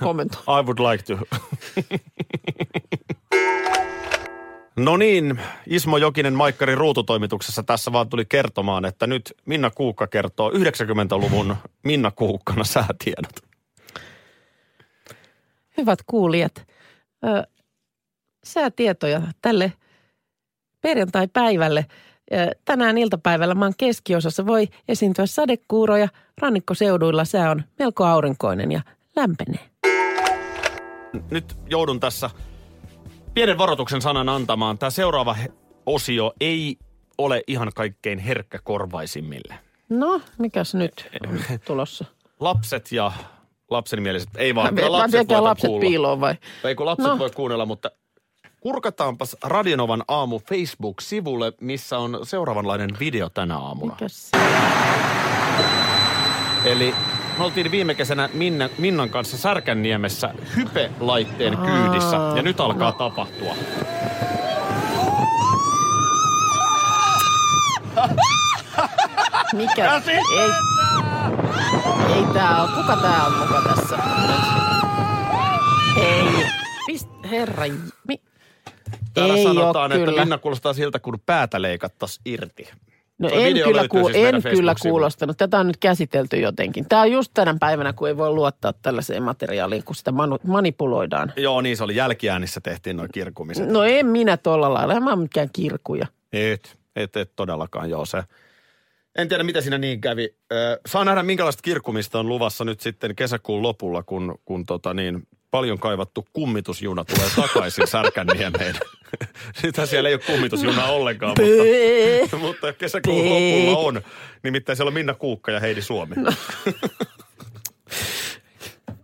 kommentoimaan? 0.00 0.60
I 0.64 0.66
would 0.66 0.78
like 0.92 1.04
to. 1.04 1.18
No 4.76 4.96
niin, 4.96 5.40
Ismo 5.66 5.96
Jokinen 5.96 6.34
Maikkari 6.34 6.74
ruututoimituksessa 6.74 7.62
tässä 7.62 7.92
vaan 7.92 8.08
tuli 8.08 8.24
kertomaan, 8.24 8.84
että 8.84 9.06
nyt 9.06 9.34
Minna 9.46 9.70
Kuukka 9.70 10.06
kertoo 10.06 10.50
90-luvun 10.50 11.56
Minna 11.82 12.10
Kuukkana 12.10 12.64
säätiedot. 12.64 13.53
Hyvät 15.76 15.98
kuulijat, 16.06 16.66
ö, 17.24 17.46
säätietoja 18.44 19.22
tälle 19.42 19.72
perjantai-päivälle. 20.80 21.86
Tänään 22.64 22.98
iltapäivällä 22.98 23.54
maan 23.54 23.74
keskiosassa 23.78 24.46
voi 24.46 24.68
esiintyä 24.88 25.26
sadekuuroja. 25.26 26.08
Rannikkoseuduilla 26.40 27.24
sää 27.24 27.50
on 27.50 27.62
melko 27.78 28.04
aurinkoinen 28.04 28.72
ja 28.72 28.80
lämpenee. 29.16 29.70
Nyt 31.30 31.56
joudun 31.70 32.00
tässä 32.00 32.30
pienen 33.34 33.58
varoituksen 33.58 34.02
sanan 34.02 34.28
antamaan. 34.28 34.78
Tämä 34.78 34.90
seuraava 34.90 35.36
osio 35.86 36.32
ei 36.40 36.76
ole 37.18 37.42
ihan 37.46 37.72
kaikkein 37.74 38.18
herkkäkorvaisimmille. 38.18 39.54
No, 39.88 40.20
mikäs 40.38 40.74
nyt 40.74 41.10
on 41.26 41.40
tulossa? 41.66 42.04
Lapset 42.40 42.92
ja 42.92 43.12
lapsenmieliset, 43.70 44.28
ei 44.36 44.54
vaan, 44.54 44.74
kyllä 44.74 44.92
lapset, 44.92 45.28
voivat 45.28 45.44
lapset 45.44 45.68
kuulla. 45.68 45.80
piiloon 45.80 46.20
vai? 46.20 46.34
Ei 46.64 46.74
kun 46.74 46.86
lapset 46.86 47.06
No. 47.06 47.18
voi 47.18 47.30
kuunnella, 47.30 47.66
mutta 47.66 47.90
kurkataanpas 48.60 49.36
Radionovan 49.44 50.02
aamu 50.08 50.38
Facebook-sivulle, 50.48 51.52
missä 51.60 51.98
on 51.98 52.20
seuraavanlainen 52.22 52.90
video 53.00 53.28
tänä 53.28 53.58
aamuna. 53.58 53.92
Mikäs? 53.94 54.30
Eli 56.64 56.94
me 57.38 57.44
oltiin 57.44 57.70
viime 57.70 57.94
kesänä 57.94 58.28
Minna, 58.32 58.68
Minnan 58.78 59.10
kanssa 59.10 59.38
Särkänniemessä 59.38 60.34
hype-laitteen 60.56 61.56
kyydissä. 61.56 62.16
Ja 62.36 62.42
nyt 62.42 62.60
alkaa 62.60 62.90
no. 62.90 62.96
tapahtua. 62.98 63.54
Mikä? 69.52 70.02
Ei 70.38 70.50
tää 72.34 72.62
on. 72.62 72.68
Kuka 72.68 72.96
tää 72.96 73.26
on 73.26 73.32
muka 73.38 73.62
tässä? 73.74 73.98
Ei. 76.02 76.46
Pist, 76.86 77.08
herra. 77.30 77.64
Mi, 78.08 78.20
Täällä 79.14 79.34
ei 79.34 79.42
sanotaan, 79.44 79.92
että 79.92 80.04
kyllä. 80.06 80.20
Minna 80.20 80.38
kuulostaa 80.38 80.72
siltä, 80.72 80.98
kun 80.98 81.18
päätä 81.26 81.62
leikattaisiin 81.62 82.22
irti. 82.24 82.68
No 83.18 83.28
Tuo 83.28 83.38
en 83.38 83.44
video 83.54 83.66
kyllä, 83.66 83.82
kuul- 83.82 84.12
siis 84.12 84.16
en 84.34 84.42
kyllä 84.42 84.74
kuulostanut. 84.82 85.36
Tätä 85.36 85.58
on 85.58 85.66
nyt 85.66 85.76
käsitelty 85.76 86.36
jotenkin. 86.40 86.86
Tämä 86.88 87.02
on 87.02 87.12
just 87.12 87.30
tänä 87.34 87.56
päivänä, 87.60 87.92
kun 87.92 88.08
ei 88.08 88.16
voi 88.16 88.30
luottaa 88.30 88.72
tällaiseen 88.72 89.22
materiaaliin, 89.22 89.84
kun 89.84 89.94
sitä 89.94 90.10
manu- 90.12 90.38
manipuloidaan. 90.46 91.32
Joo, 91.36 91.60
niin 91.60 91.76
se 91.76 91.84
oli. 91.84 91.96
Jälkiäänissä 91.96 92.60
tehtiin 92.60 92.96
noin 92.96 93.08
kirkumiset. 93.12 93.68
No 93.68 93.82
en 93.84 94.06
minä 94.06 94.36
tolla 94.36 94.74
lailla. 94.74 94.94
En 94.94 95.02
mä 95.04 95.10
ole 95.12 95.18
mikään 95.22 95.48
kirkuja. 95.52 96.06
Et, 96.32 96.76
et, 96.96 97.16
et 97.16 97.30
todellakaan, 97.36 97.90
joo 97.90 98.04
se. 98.04 98.22
En 99.18 99.28
tiedä, 99.28 99.42
mitä 99.44 99.60
siinä 99.60 99.78
niin 99.78 100.00
kävi. 100.00 100.34
Ö, 100.52 100.80
saa 100.86 101.04
nähdä, 101.04 101.22
minkälaista 101.22 101.62
kirkkumista 101.62 102.18
on 102.18 102.28
luvassa 102.28 102.64
nyt 102.64 102.80
sitten 102.80 103.16
kesäkuun 103.16 103.62
lopulla, 103.62 104.02
kun, 104.02 104.38
kun 104.44 104.66
tota 104.66 104.94
niin, 104.94 105.26
paljon 105.50 105.78
kaivattu 105.78 106.26
kummitusjuna 106.32 107.04
tulee 107.04 107.30
takaisin 107.36 107.86
Särkänniemeen. 107.86 108.74
Sitä 109.62 109.86
siellä 109.86 110.08
ei 110.08 110.14
ole 110.14 110.22
kummitusjuna 110.26 110.86
ollenkaan, 110.86 111.36
mutta, 112.20 112.36
mutta 112.36 112.72
kesäkuun 112.72 113.22
Pee. 113.22 113.64
lopulla 113.64 113.78
on. 113.88 114.02
Nimittäin 114.42 114.76
siellä 114.76 114.88
on 114.88 114.94
Minna 114.94 115.14
Kuukka 115.14 115.52
ja 115.52 115.60
Heidi 115.60 115.82
Suomi. 115.82 116.14
No. 116.16 116.32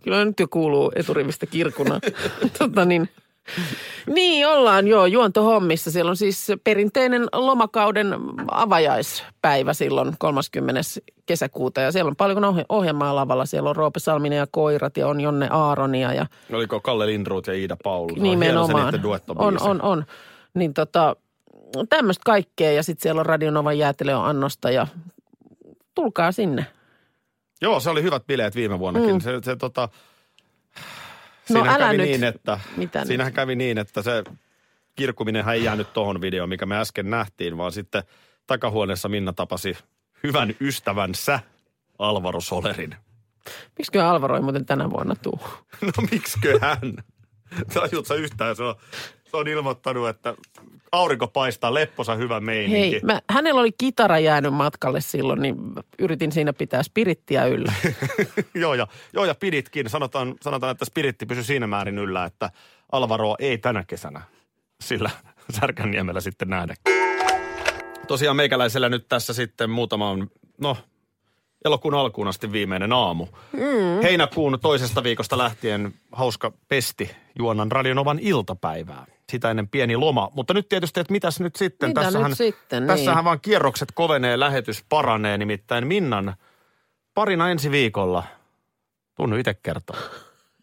Kyllä 0.03 0.25
nyt 0.25 0.39
jo 0.39 0.47
kuuluu 0.47 0.91
eturivistä 0.95 1.45
kirkuna. 1.45 1.99
tota 2.59 2.85
niin. 2.85 3.09
Niin, 4.15 4.47
ollaan 4.47 4.87
joo 4.87 5.05
juontohommissa. 5.05 5.91
Siellä 5.91 6.09
on 6.09 6.17
siis 6.17 6.47
perinteinen 6.63 7.27
lomakauden 7.33 8.15
avajaispäivä 8.51 9.73
silloin 9.73 10.15
30. 10.19 10.81
kesäkuuta. 11.25 11.81
Ja 11.81 11.91
siellä 11.91 12.09
on 12.09 12.15
paljon 12.15 12.43
ohje- 12.43 12.65
ohjelmaa 12.69 13.15
lavalla. 13.15 13.45
Siellä 13.45 13.69
on 13.69 13.75
Roope 13.75 13.99
Salminen 13.99 14.37
ja 14.37 14.47
Koirat 14.51 14.97
ja 14.97 15.07
on 15.07 15.21
Jonne 15.21 15.47
Aaronia 15.51 16.13
ja 16.13 16.25
Oliko 16.53 16.79
Kalle 16.79 17.07
Lindruut 17.07 17.47
ja 17.47 17.53
Iida 17.53 17.77
se 17.83 18.21
Nimenomaan. 18.21 18.95
On, 18.95 19.03
duettobiisi. 19.03 19.63
on, 19.63 19.81
on. 19.81 20.05
Niin 20.53 20.73
tota, 20.73 21.15
tämmöistä 21.89 22.21
kaikkea 22.25 22.71
ja 22.71 22.83
sitten 22.83 23.03
siellä 23.03 23.19
on 23.19 23.25
Radionovan 23.25 23.77
jäätelön 23.77 24.15
annosta 24.15 24.71
ja 24.71 24.87
tulkaa 25.95 26.31
sinne. 26.31 26.65
Joo, 27.61 27.79
se 27.79 27.89
oli 27.89 28.03
hyvät 28.03 28.27
bileet 28.27 28.55
viime 28.55 28.79
vuonnakin. 28.79 29.13
Mm. 29.13 29.19
Se, 29.19 29.39
se 29.43 29.55
tota, 29.55 29.89
No 31.53 31.59
siinähän 31.59 31.81
älä 31.81 31.85
kävi 31.91 31.97
nyt. 31.97 32.07
niin, 32.07 32.23
että, 32.23 32.59
Mitä 32.77 33.05
siinähän 33.05 33.29
nyt? 33.31 33.35
kävi 33.35 33.55
niin, 33.55 33.77
että 33.77 34.01
se 34.01 34.23
kirkkuminenhan 34.95 35.55
ei 35.55 35.63
jäänyt 35.63 35.93
tohon 35.93 36.21
videoon, 36.21 36.49
mikä 36.49 36.65
me 36.65 36.77
äsken 36.79 37.09
nähtiin, 37.09 37.57
vaan 37.57 37.71
sitten 37.71 38.03
takahuoneessa 38.47 39.09
Minna 39.09 39.33
tapasi 39.33 39.77
hyvän 40.23 40.55
ystävänsä 40.61 41.39
Alvaro 41.99 42.41
Solerin. 42.41 42.95
Miksikö 43.77 44.05
Alvaro 44.05 44.35
ei 44.35 44.41
muuten 44.41 44.65
tänä 44.65 44.89
vuonna 44.89 45.15
tuu? 45.15 45.39
No 45.81 45.91
miksiköhän? 46.11 46.79
Tajut 46.81 46.99
sä 48.07 48.13
yhtään, 48.15 48.55
se 48.55 48.63
on, 48.63 48.75
se 49.31 49.37
on 49.37 49.47
ilmoittanut, 49.47 50.09
että 50.09 50.35
aurinko 50.91 51.27
paistaa, 51.27 51.73
lepposa 51.73 52.15
hyvä 52.15 52.39
meininki. 52.39 52.91
Hei, 52.91 53.01
mä, 53.03 53.21
hänellä 53.29 53.61
oli 53.61 53.71
kitara 53.77 54.19
jäänyt 54.19 54.53
matkalle 54.53 55.01
silloin, 55.01 55.41
niin 55.41 55.55
yritin 55.99 56.31
siinä 56.31 56.53
pitää 56.53 56.83
spirittiä 56.83 57.45
yllä. 57.45 57.73
joo, 58.53 58.73
ja, 58.73 58.87
joo, 59.13 59.25
ja 59.25 59.35
piditkin. 59.35 59.89
Sanotaan, 59.89 60.35
sanotaan, 60.41 60.71
että 60.71 60.85
spiritti 60.85 61.25
pysyi 61.25 61.43
siinä 61.43 61.67
määrin 61.67 61.97
yllä, 61.97 62.25
että 62.25 62.49
Alvaroa 62.91 63.35
ei 63.39 63.57
tänä 63.57 63.83
kesänä 63.83 64.21
sillä 64.81 65.09
Särkänniemellä 65.59 66.21
sitten 66.21 66.49
nähdä. 66.49 66.75
Tosiaan 68.07 68.35
meikäläisellä 68.35 68.89
nyt 68.89 69.05
tässä 69.09 69.33
sitten 69.33 69.69
muutaman, 69.69 70.29
no 70.61 70.77
elokuun 71.65 71.93
alkuun 71.93 72.27
asti 72.27 72.51
viimeinen 72.51 72.93
aamu. 72.93 73.27
Mm. 73.53 74.01
Heinäkuun 74.03 74.59
toisesta 74.61 75.03
viikosta 75.03 75.37
lähtien 75.37 75.93
hauska 76.11 76.51
pesti 76.67 77.11
juonan 77.39 77.71
Radionovan 77.71 78.19
iltapäivää. 78.19 79.05
Sitä 79.29 79.49
ennen 79.49 79.67
pieni 79.67 79.97
loma. 79.97 80.31
Mutta 80.33 80.53
nyt 80.53 80.69
tietysti, 80.69 80.99
että 80.99 81.11
mitäs 81.11 81.39
nyt 81.39 81.55
sitten? 81.55 81.89
Mitä 81.89 82.01
nyt 82.01 82.05
tässähän, 82.05 82.35
sitten, 82.35 82.83
niin. 82.83 82.87
Tässähän 82.87 83.23
vaan 83.23 83.39
kierrokset 83.41 83.91
kovenee, 83.93 84.39
lähetys 84.39 84.85
paranee. 84.89 85.37
Nimittäin 85.37 85.87
Minnan 85.87 86.35
parina 87.13 87.49
ensi 87.51 87.71
viikolla. 87.71 88.23
Tunnu 89.15 89.35
itse 89.35 89.53
kertoa. 89.53 89.97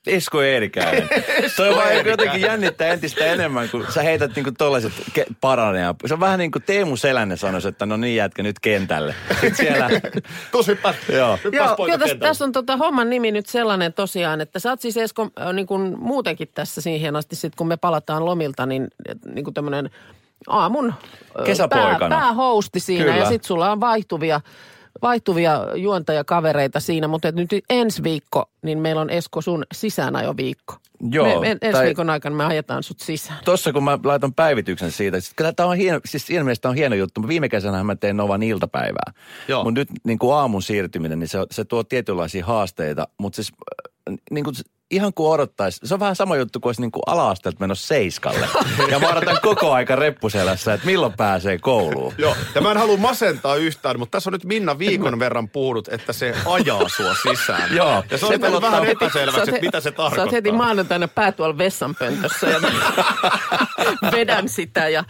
Esko 0.09 0.43
Eerikäinen. 0.43 1.09
Toi 1.57 1.77
vaan 1.77 2.07
jotenkin 2.07 2.41
jännittää 2.41 2.89
entistä 2.89 3.25
enemmän, 3.25 3.69
kun 3.69 3.87
sä 3.89 4.03
heität 4.03 4.37
niinku 4.37 4.53
tollaiset 4.59 4.93
ke- 5.19 5.35
paranee. 5.41 5.95
Se 6.07 6.15
on 6.15 6.21
vähän 6.21 6.39
niin 6.39 6.51
kuin 6.51 6.63
Teemu 6.63 6.97
Selänne 6.97 7.37
sanoisi, 7.37 7.69
että 7.69 7.87
no 7.87 7.97
niin 7.97 8.17
jätkä 8.17 8.43
nyt 8.43 8.59
kentälle. 8.59 9.15
Sitten 9.31 9.55
siellä, 9.55 9.89
hyppää, 10.67 10.95
Joo. 11.13 11.39
hyppäs 11.45 11.71
Joo, 11.79 11.99
tässä, 11.99 12.17
tässä 12.17 12.45
on 12.45 12.53
tota 12.53 12.77
homman 12.77 13.11
nimi 13.11 13.33
nyt 13.33 13.47
sellainen 13.47 13.93
tosiaan, 13.93 14.41
että 14.41 14.59
sä 14.59 14.71
oot 14.71 14.81
siis 14.81 14.97
Esko 14.97 15.31
äh, 15.41 15.53
niin 15.53 15.67
kuin 15.67 15.99
muutenkin 15.99 16.49
tässä 16.55 16.81
siihen 16.81 17.17
asti, 17.17 17.37
sit 17.37 17.55
kun 17.55 17.69
me 17.69 17.77
palataan 17.77 18.25
lomilta, 18.25 18.67
niin, 18.67 18.89
niin 19.35 19.45
kuin 19.45 19.55
tämmöinen 19.55 19.91
aamun 20.47 20.95
Kesäpoikana. 21.45 21.99
Pää, 21.99 22.09
päähosti 22.09 22.81
siinä 22.81 23.05
Kyllä. 23.05 23.17
ja 23.17 23.29
sitten 23.29 23.47
sulla 23.47 23.73
on 23.73 23.81
vaihtuvia, 23.81 24.41
vaihtuvia 25.03 25.67
juontajakavereita 25.77 26.81
siinä, 26.81 27.09
mutta 27.09 27.33
nyt 27.33 27.51
ensi 27.71 28.03
viikko, 28.03 28.51
niin 28.63 28.79
meillä 28.79 29.01
on 29.01 29.11
Esko 29.11 29.41
sun 29.41 29.65
sisäänajoviikko. 29.73 30.75
Joo, 31.11 31.27
Me, 31.27 31.41
me, 31.41 31.51
ensi 31.51 31.73
tai- 31.73 31.87
viikon 31.87 32.11
aikana 32.11 32.37
me 32.37 32.45
ajetaan 32.45 32.83
sut 32.83 33.01
sisään. 33.01 33.39
tossa 33.45 33.73
kun 33.73 33.85
mä 33.85 33.99
laitan 34.05 34.35
päivityksen 34.35 34.93
siitä, 34.93 35.21
siis 35.21 35.33
kyllä 35.37 35.53
tämä 35.53 35.69
on 35.69 35.77
hieno, 35.77 36.01
siis 36.05 36.27
siinä 36.27 36.45
mielessä 36.45 36.69
on 36.69 36.75
hieno 36.75 36.97
juttu. 36.97 37.29
Viime 37.29 37.49
kesänä 37.49 37.85
mä 37.85 37.97
tein 37.97 38.17
Novan 38.17 38.43
iltapäivää. 38.43 39.13
Joo. 39.49 39.65
Mutta 39.65 39.81
nyt 39.81 39.89
niin 40.05 40.19
kuin 40.19 40.35
aamun 40.35 40.63
siirtyminen, 40.63 41.19
niin 41.19 41.29
se, 41.29 41.39
se 41.51 41.65
tuo 41.65 41.85
tietynlaisia 41.85 42.47
haasteita. 42.47 43.09
Mutta 43.19 43.37
siis 43.37 43.53
niin 44.31 44.45
kuin, 44.45 44.55
ihan 44.91 45.15
kuin 45.15 45.31
odottaisi, 45.31 45.81
se 45.85 45.95
on 45.95 46.01
vähän 46.01 46.17
sama 46.17 46.37
juttu 46.37 46.61
kuin 46.61 46.69
olisi 46.69 46.81
niin 46.81 46.91
kuin 46.93 47.03
ala-asteelta 47.07 47.61
menossa 47.61 47.87
seiskalle. 47.87 48.49
ja 48.91 48.99
mä 48.99 49.09
odotan 49.09 49.39
koko 49.43 49.73
aika 49.73 49.97
reppuselässä, 49.97 50.75
että 50.75 50.87
milloin 50.87 51.13
pääsee 51.13 51.59
kouluun. 51.59 52.15
Joo, 52.19 52.37
ja 52.55 52.61
mä 52.61 52.71
en 52.71 52.77
halua 52.77 52.97
masentaa 52.97 53.57
yhtään, 53.57 53.99
mutta 53.99 54.17
tässä 54.17 54.31
on 54.31 54.33
nyt 54.33 54.45
Minna 54.45 54.79
viikon 54.79 55.19
verran 55.19 55.49
puhunut, 55.49 55.89
että 55.89 56.13
se 56.13 56.35
ajaa 56.47 56.89
sua 56.89 57.15
sisään. 57.15 57.77
Joo. 57.77 58.05
Ja 58.11 58.19
se 58.19 58.27
on 58.27 58.41
pelottaa. 58.41 58.71
vähän 58.73 58.85
epäselväksi, 58.89 59.41
he- 59.51 59.57
että 59.57 59.67
mitä 59.67 59.81
se 59.81 59.83
Sä 59.83 59.89
oot 59.89 59.97
tarkoittaa. 59.97 60.33
heti 60.37 60.53
maanantaina 60.53 61.09
pää 61.09 61.33
tuolla 61.33 61.59
vessanpöntössä 61.59 62.47
ja 62.47 62.61
vedän 64.13 64.49
sitä 64.49 64.89
ja 64.89 65.05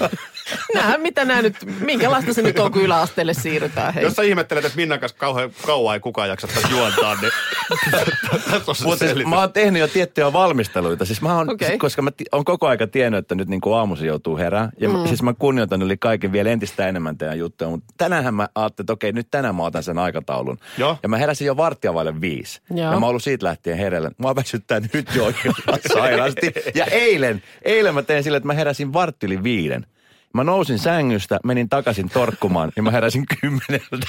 nähdään 0.74 1.00
mitä 1.00 1.24
nämä 1.24 1.42
nyt, 1.42 1.56
minkälaista 1.80 2.34
se 2.34 2.42
nyt 2.42 2.58
on, 2.58 2.72
kun 2.72 2.82
yläasteelle 2.82 3.34
siirrytään. 3.34 3.94
Hei. 3.94 4.04
Jos 4.04 4.12
sä 4.12 4.22
ihmettelet, 4.22 4.64
että 4.64 4.76
Minnan 4.76 5.00
kanssa 5.00 5.18
kauhean 5.18 5.50
kauan 5.66 5.94
ei 5.94 6.00
kukaan 6.00 6.28
jaksa 6.28 6.46
tässä 6.46 6.68
juontaa, 6.70 7.16
niin 7.20 7.32
tässä 8.50 8.70
on 8.70 8.76
se 8.76 8.84
Mutta 8.84 9.04
siis, 9.14 9.26
mä 9.26 9.40
oon 9.40 9.52
tehnyt 9.52 9.80
jo 9.80 9.88
tiettyjä 9.88 10.32
valmisteluita. 10.32 11.04
Siis 11.04 11.22
mä 11.22 11.36
oon, 11.36 11.50
Okei. 11.50 11.68
okay. 11.68 11.78
koska 11.78 12.02
mä 12.02 12.10
oon 12.32 12.44
koko 12.44 12.66
aika 12.66 12.86
tiennyt, 12.86 13.18
että 13.18 13.34
nyt 13.34 13.48
niin 13.48 13.60
kuin 13.60 13.76
aamuisin 13.76 14.06
joutuu 14.06 14.36
herää. 14.36 14.70
Ja 14.80 14.88
mm. 14.88 15.06
siis 15.06 15.22
mä 15.22 15.34
kunnioitan 15.38 15.82
yli 15.82 15.96
kaiken 15.96 16.32
vielä 16.32 16.50
entistä 16.50 16.88
enemmän 16.88 17.18
teidän 17.18 17.38
juttuja. 17.38 17.70
Mutta 17.70 17.94
tänäänhän 17.98 18.34
mä 18.34 18.48
ajattelin, 18.54 18.84
että 18.84 18.92
okei, 18.92 19.12
nyt 19.12 19.28
tänään 19.30 19.54
mä 19.54 19.62
otan 19.62 19.82
sen 19.82 19.98
aikataulun. 19.98 20.58
Joo. 20.78 20.96
Ja 21.02 21.08
mä 21.08 21.16
heräsin 21.16 21.46
jo 21.46 21.56
varttia 21.56 21.94
vaille 21.94 22.20
viisi. 22.20 22.60
Joo. 22.70 22.78
Ja 22.78 22.90
mä 22.90 22.94
oon 22.94 23.04
ollut 23.04 23.22
siitä 23.22 23.46
lähtien 23.46 23.78
hereillä. 23.78 24.10
Mä 24.18 24.36
väsyttää 24.36 24.80
nyt 24.80 25.14
jo 25.14 25.32
sairaasti. 25.92 26.52
Ja 26.74 26.84
eilen, 26.84 27.42
eilen 27.62 27.94
mä 27.94 28.02
tein 28.02 28.24
sille, 28.24 28.36
että 28.36 28.46
mä 28.46 28.54
heräsin 28.54 28.92
vartti 28.92 29.26
yli 29.26 29.42
viiden. 29.42 29.86
Mä 30.34 30.44
nousin 30.44 30.78
sängystä, 30.78 31.38
menin 31.44 31.68
takaisin 31.68 32.08
torkkumaan 32.08 32.72
ja 32.76 32.82
mä 32.82 32.90
heräsin 32.90 33.24
kymmeneltä. 33.40 34.06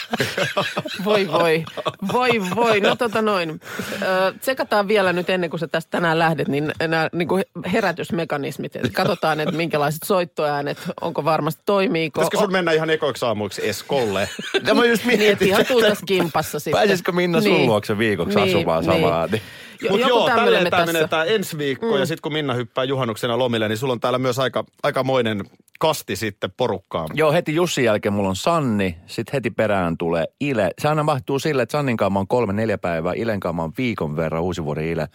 Voi 1.05 1.27
voi, 1.31 1.63
voi 2.13 2.29
voi. 2.55 2.79
No 2.79 2.95
tota 2.95 3.21
noin. 3.21 3.61
Ö, 4.01 4.33
tsekataan 4.39 4.87
vielä 4.87 5.13
nyt 5.13 5.29
ennen 5.29 5.49
kuin 5.49 5.59
sä 5.59 5.67
tästä 5.67 5.91
tänään 5.91 6.19
lähdet, 6.19 6.47
niin 6.47 6.71
nämä 6.87 7.09
niin 7.13 7.27
kuin 7.27 7.43
herätysmekanismit. 7.73 8.75
Et 8.75 8.91
katsotaan, 8.93 9.39
että 9.39 9.55
minkälaiset 9.55 10.03
soittoäänet, 10.05 10.77
onko 11.01 11.25
varmasti, 11.25 11.61
toimiiko. 11.65 12.19
Pitäisikö 12.19 12.37
sun 12.37 12.51
mennä 12.51 12.71
ihan 12.71 12.89
ekoiksi 12.89 13.25
aamuiksi 13.25 13.69
Eskolle? 13.69 14.29
Ja 14.67 14.73
mä 14.73 14.85
just 14.85 15.05
Niin, 15.05 15.13
että 15.13 15.25
mietin, 15.25 15.47
ihan 15.47 15.65
tuutas 15.65 15.99
kimpassa 16.05 16.59
sitten. 16.59 16.79
Pääsisikö 16.79 17.11
Minna 17.11 17.41
sun 17.41 17.65
luokse 17.65 17.97
viikoksi 17.97 18.39
asumaan 18.39 18.83
samaan? 18.83 19.29
Niin. 19.31 19.41
Mutta 19.89 20.07
joo, 20.07 20.25
tämmöinen 20.25 20.45
tälleen 20.53 20.71
tämä 20.71 20.85
menee 20.85 21.07
tää 21.07 21.23
ensi 21.23 21.57
viikko. 21.57 21.91
Mm. 21.91 21.99
Ja 21.99 22.05
sitten 22.05 22.21
kun 22.21 22.33
Minna 22.33 22.53
hyppää 22.53 22.83
juhannuksena 22.83 23.37
lomille, 23.37 23.67
niin 23.67 23.77
sulla 23.77 23.93
on 23.93 23.99
täällä 23.99 24.19
myös 24.19 24.39
aika, 24.39 24.63
aikamoinen 24.83 25.43
kasti 25.79 26.15
sitten 26.15 26.51
porukkaan. 26.57 27.09
Joo, 27.13 27.31
heti 27.31 27.55
Jussin 27.55 27.83
jälkeen 27.83 28.13
mulla 28.13 28.29
on 28.29 28.35
Sanni, 28.35 28.97
sitten 29.05 29.33
heti 29.33 29.49
perään 29.49 29.97
tulee 29.97 30.25
Ile. 30.39 30.71
Se 30.79 30.87
aina 30.87 31.03
mahtuu 31.03 31.39
sille, 31.39 31.61
että 31.61 31.71
Sannin 31.71 31.97
kanssa 31.97 32.19
oon 32.19 32.27
kolme, 32.27 32.53
neljä 32.53 32.77
päivää, 32.77 33.13
Ilen 33.13 33.39
kanssa 33.39 33.71
viikon 33.77 34.15
verran, 34.15 34.41
uusi 34.41 34.63
vuoden 34.63 34.85
Ile. 34.85 35.07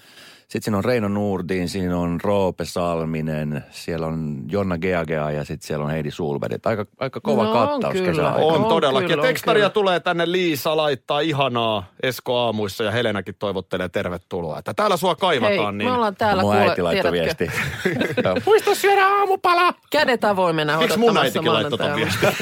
Sitten 0.48 0.62
siinä 0.62 0.78
on 0.78 0.84
Reino 0.84 1.08
Nurdin, 1.08 1.68
siinä 1.68 1.98
on 1.98 2.20
Roope 2.24 2.64
Salminen, 2.64 3.64
siellä 3.70 4.06
on 4.06 4.42
Jonna 4.50 4.78
Geagea 4.78 5.30
ja 5.30 5.44
sitten 5.44 5.66
siellä 5.66 5.84
on 5.84 5.90
Heidi 5.90 6.10
Sulberg. 6.10 6.66
Aika, 6.66 6.86
aika 6.98 7.20
kova 7.20 7.44
No 7.44 7.52
kattaus 7.52 7.94
kyllä. 7.94 8.08
kesäaika. 8.08 8.38
On, 8.38 8.54
On 8.62 8.64
todellakin. 8.64 9.08
kyllä, 9.08 9.20
ja 9.20 9.22
on 9.22 9.28
tekstaria 9.28 9.60
kyllä. 9.60 9.70
tulee 9.70 10.00
tänne 10.00 10.32
Liisa 10.32 10.76
laittaa 10.76 11.20
ihanaa 11.20 11.84
Esko 12.02 12.38
aamuissa 12.38 12.84
ja 12.84 12.90
Helenakin 12.90 13.34
toivottelee 13.38 13.88
tervetuloa. 13.88 14.58
Että 14.58 14.74
täällä 14.74 14.96
sua 14.96 15.14
kaivataan. 15.14 15.58
Hei, 15.58 15.72
niin... 15.72 15.88
me 15.90 15.94
ollaan 15.94 16.16
täällä, 16.16 16.42
Mun 16.42 16.52
kuule, 16.52 16.68
äiti 16.68 16.82
laittoi 16.82 17.12
viesti. 17.12 17.50
Muista 18.46 18.74
syödä 18.74 19.06
aamupala! 19.06 19.74
kädet 19.90 20.24
avoimena 20.24 20.78
Miksi 20.78 20.98
mun 20.98 21.10
odottamassa 21.10 21.38
äitikin 21.38 21.52
laittoi 21.52 21.78
ton 21.78 21.96
viestin? 21.96 22.28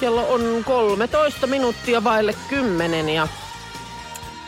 Kello 0.00 0.32
on 0.32 0.40
13 0.64 1.46
minuuttia 1.46 2.04
vaille 2.04 2.34
10 2.48 3.08
ja 3.08 3.28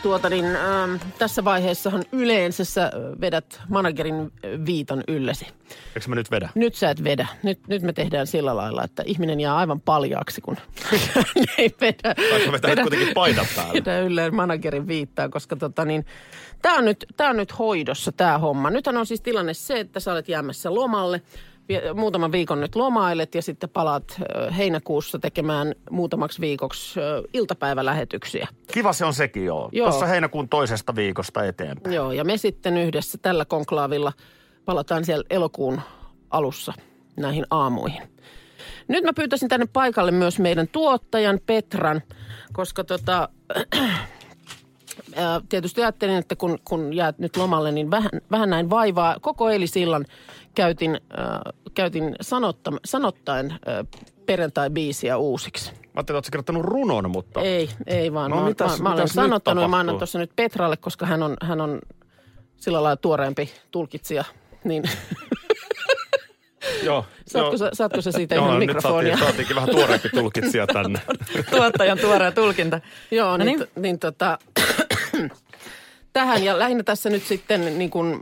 tuota 0.03 0.29
niin, 0.29 0.45
ähm, 0.45 0.95
tässä 1.19 1.43
vaiheessahan 1.43 2.03
yleensä 2.11 2.65
sä 2.65 2.91
vedät 3.21 3.61
managerin 3.69 4.15
äh, 4.21 4.31
viitan 4.65 5.03
yllesi. 5.07 5.47
Eikö 5.95 6.07
mä 6.07 6.15
nyt 6.15 6.31
vedä? 6.31 6.49
Nyt 6.55 6.75
sä 6.75 6.89
et 6.89 7.03
vedä. 7.03 7.27
Nyt, 7.43 7.67
nyt 7.67 7.81
me 7.81 7.93
tehdään 7.93 8.27
sillä 8.27 8.55
lailla, 8.55 8.83
että 8.83 9.03
ihminen 9.05 9.39
jää 9.39 9.55
aivan 9.55 9.81
paljaaksi, 9.81 10.41
kun 10.41 10.57
ei 11.57 11.75
vedä. 11.81 12.15
Vaikka 12.31 12.51
vetää 12.51 12.75
nyt 12.75 12.81
kuitenkin 12.81 13.13
paidan 13.13 13.45
päälle. 13.55 13.73
Vedä 13.73 13.99
ylleen 13.99 14.35
managerin 14.35 14.87
viittaa, 14.87 15.29
koska 15.29 15.55
tota 15.55 15.85
niin, 15.85 16.05
tämä 16.61 16.77
on, 16.77 16.85
nyt, 16.85 17.05
tää 17.17 17.29
on 17.29 17.37
nyt 17.37 17.59
hoidossa 17.59 18.11
tämä 18.11 18.37
homma. 18.37 18.69
Nythän 18.69 18.97
on 18.97 19.05
siis 19.05 19.21
tilanne 19.21 19.53
se, 19.53 19.79
että 19.79 19.99
sä 19.99 20.11
olet 20.11 20.29
jäämässä 20.29 20.75
lomalle. 20.75 21.21
Muutaman 21.93 22.31
viikon 22.31 22.61
nyt 22.61 22.75
lomailet 22.75 23.35
ja 23.35 23.41
sitten 23.41 23.69
palaat 23.69 24.21
heinäkuussa 24.57 25.19
tekemään 25.19 25.75
muutamaksi 25.89 26.41
viikoksi 26.41 26.99
iltapäivälähetyksiä. 27.33 28.47
Kiva 28.73 28.93
se 28.93 29.05
on 29.05 29.13
sekin 29.13 29.45
joo. 29.45 29.69
Joo. 29.71 29.89
Tuossa 29.89 30.05
heinäkuun 30.05 30.49
toisesta 30.49 30.95
viikosta 30.95 31.45
eteenpäin. 31.45 31.95
Joo, 31.95 32.11
ja 32.11 32.23
me 32.23 32.37
sitten 32.37 32.77
yhdessä 32.77 33.17
tällä 33.21 33.45
konklaavilla 33.45 34.13
palataan 34.65 35.05
siellä 35.05 35.25
elokuun 35.29 35.81
alussa 36.29 36.73
näihin 37.17 37.45
aamuihin. 37.49 38.01
Nyt 38.87 39.03
mä 39.03 39.13
pyytäisin 39.13 39.49
tänne 39.49 39.67
paikalle 39.73 40.11
myös 40.11 40.39
meidän 40.39 40.67
tuottajan 40.67 41.39
Petran, 41.45 42.01
koska 42.53 42.83
tota, 42.83 43.29
ää, 45.15 45.41
tietysti 45.49 45.81
ajattelin, 45.81 46.15
että 46.15 46.35
kun, 46.35 46.59
kun 46.65 46.93
jäät 46.93 47.19
nyt 47.19 47.37
lomalle, 47.37 47.71
niin 47.71 47.91
vähän, 47.91 48.09
vähän 48.31 48.49
näin 48.49 48.69
vaivaa. 48.69 49.15
Koko 49.21 49.49
eilisillan 49.49 50.05
käytin, 50.55 50.95
äh, 51.19 51.39
käytin 51.73 52.15
sanotta, 52.21 52.71
sanottaen 52.85 53.51
äh, 53.51 53.59
perjantai-biisiä 54.25 55.17
uusiksi. 55.17 55.71
Mä 55.71 55.77
ajattelin, 55.95 56.19
että 56.19 56.31
kirjoittanut 56.31 56.65
runon, 56.65 57.11
mutta... 57.11 57.41
Ei, 57.41 57.69
ei 57.87 58.13
vaan. 58.13 58.31
No 58.31 58.41
mä, 58.43 58.49
mitäs- 58.49 58.77
mä, 58.77 58.83
mä 58.83 58.89
olen 58.89 58.97
mitäs 59.01 59.15
nyt 59.15 59.23
sanottanut 59.25 59.61
ja 59.61 59.67
mä 59.67 59.79
annan 59.79 59.97
tuossa 59.97 60.19
nyt 60.19 60.31
Petralle, 60.35 60.77
koska 60.77 61.05
hän 61.05 61.23
on, 61.23 61.37
hän 61.41 61.61
on 61.61 61.79
sillä 62.57 62.83
lailla 62.83 62.97
tuoreempi 62.97 63.51
tulkitsija. 63.71 64.23
Niin 64.63 64.83
Joo. 66.83 67.05
saatko, 67.27 67.49
joo. 67.51 67.57
sä, 67.57 67.69
saatko 67.73 68.01
sä 68.01 68.11
siitä 68.11 68.35
Joo, 68.35 68.45
ihan 68.45 68.59
nyt 68.59 68.67
mikrofonia? 68.67 69.11
saatiin, 69.11 69.25
saatiinkin 69.27 69.55
vähän 69.55 69.69
tuoreempi 69.69 70.09
tulkitsija 70.09 70.67
tänne. 70.67 70.99
Tuottajan 71.55 71.99
tuorea 71.99 72.31
tulkinta. 72.31 72.79
Joo, 73.11 73.37
No 73.37 73.37
niin, 73.37 73.45
niin. 73.45 73.59
niin, 73.59 73.81
niin 73.81 73.99
tota, 73.99 74.37
tähän 76.13 76.43
ja 76.43 76.59
lähinnä 76.59 76.83
tässä 76.83 77.09
nyt 77.09 77.23
sitten 77.23 77.77
niin 77.77 77.89
kuin, 77.89 78.19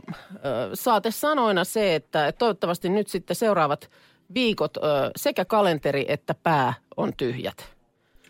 saatesanoina 0.74 1.64
se, 1.64 1.94
että 1.94 2.32
toivottavasti 2.32 2.88
nyt 2.88 3.08
sitten 3.08 3.36
seuraavat 3.36 3.90
viikot 4.34 4.74
sekä 5.16 5.44
kalenteri 5.44 6.04
että 6.08 6.34
pää 6.42 6.74
on 6.96 7.12
tyhjät. 7.16 7.70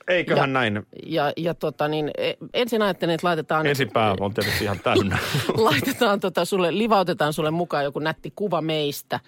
Eiköhän 0.08 0.38
Ja- 0.38 0.46
näin. 0.46 0.86
Ja, 1.06 1.32
ja 1.36 1.54
tota 1.54 1.88
niin, 1.88 2.10
e- 2.18 2.34
ensin 2.54 2.82
ajattelin, 2.82 3.14
että 3.14 3.26
laitetaan... 3.26 3.66
Ensinpää 3.66 4.14
on 4.20 4.34
tietysti 4.34 4.64
ihan 4.64 4.80
täynnä. 4.80 5.18
laitetaan 5.54 6.20
tota 6.20 6.44
sulle, 6.44 6.78
livautetaan 6.78 7.32
sulle 7.32 7.50
mukaan 7.50 7.84
joku 7.84 7.98
nätti 7.98 8.32
kuva 8.36 8.60
meistä, 8.60 9.20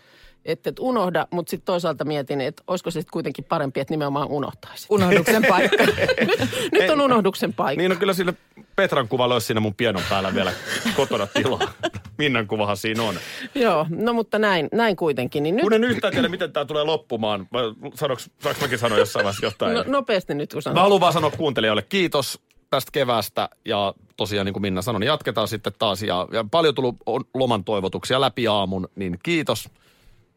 että 0.44 0.70
et 0.70 0.78
unohda, 0.78 1.26
mutta 1.30 1.50
sitten 1.50 1.66
toisaalta 1.66 2.04
mietin, 2.04 2.40
että 2.40 2.62
olisiko 2.66 2.90
se 2.90 3.00
sitten 3.00 3.12
kuitenkin 3.12 3.44
parempi, 3.44 3.80
että 3.80 3.92
nimenomaan 3.92 4.28
unohtaisit. 4.28 4.86
Unohduksen 4.90 5.44
paikka. 5.48 5.84
Nyt 6.72 6.90
on 6.90 7.00
unohduksen 7.00 7.54
paikka. 7.54 7.80
niin 7.82 7.92
on 7.92 7.98
kyllä 7.98 8.14
sille 8.14 8.34
Petran 8.76 9.08
kuvalla 9.08 9.34
olisi 9.34 9.46
siinä 9.46 9.60
mun 9.60 9.74
pienon 9.74 10.02
päällä 10.10 10.34
vielä 10.34 10.52
kotona 10.96 11.26
tilaa. 11.26 11.72
Minnan 12.18 12.46
kuvahan 12.46 12.76
siinä 12.76 13.02
on. 13.02 13.14
Joo, 13.54 13.86
no 13.90 14.12
mutta 14.12 14.38
näin, 14.38 14.68
näin 14.72 14.96
kuitenkin. 14.96 15.42
Niin 15.42 15.56
nyt 15.56 15.62
Kun 15.62 15.72
en 15.72 15.84
yhtään 15.84 16.12
tiedä, 16.12 16.28
miten 16.28 16.52
tämä 16.52 16.64
tulee 16.64 16.84
loppumaan. 16.84 17.46
Vai 17.52 17.62
Sanoks, 17.94 18.30
saanko 18.42 18.60
mäkin 18.60 18.78
sanoa 18.78 18.98
jossain 18.98 19.24
vaiheessa 19.24 19.46
jotain? 19.46 19.74
no, 19.74 19.84
nopeasti 19.86 20.34
nyt 20.34 20.50
kun 20.50 20.58
Mä 20.58 20.62
sanot. 20.62 20.82
haluan 20.82 21.00
vaan 21.00 21.12
sanoa 21.12 21.30
kuuntelijoille 21.30 21.82
kiitos 21.82 22.40
tästä 22.70 22.90
keväästä 22.92 23.48
ja 23.64 23.94
tosiaan 24.16 24.44
niin 24.44 24.52
kuin 24.52 24.62
Minna 24.62 24.82
sanoi, 24.82 25.00
niin 25.00 25.06
jatketaan 25.06 25.48
sitten 25.48 25.72
taas 25.78 26.02
ja, 26.02 26.28
ja 26.32 26.44
paljon 26.50 26.74
tullut 26.74 26.96
on 27.06 27.24
loman 27.34 27.64
toivotuksia 27.64 28.20
läpi 28.20 28.48
aamun, 28.48 28.88
niin 28.94 29.18
kiitos 29.22 29.68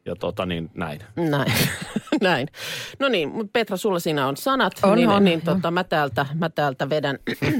ja 0.06 0.16
tota 0.16 0.46
niin 0.46 0.70
näin. 0.74 1.00
Näin, 1.16 1.52
näin. 2.22 2.48
No 2.98 3.08
niin, 3.08 3.28
mutta 3.28 3.50
Petra, 3.52 3.76
sulla 3.76 3.98
siinä 3.98 4.26
on 4.26 4.36
sanat, 4.36 4.72
On, 4.82 4.96
niin, 4.96 5.08
on, 5.08 5.24
niin 5.24 5.42
tota, 5.42 5.70
mä, 5.70 5.84
täältä, 5.84 6.26
mä 6.34 6.48
täältä 6.48 6.90
vedän 6.90 7.18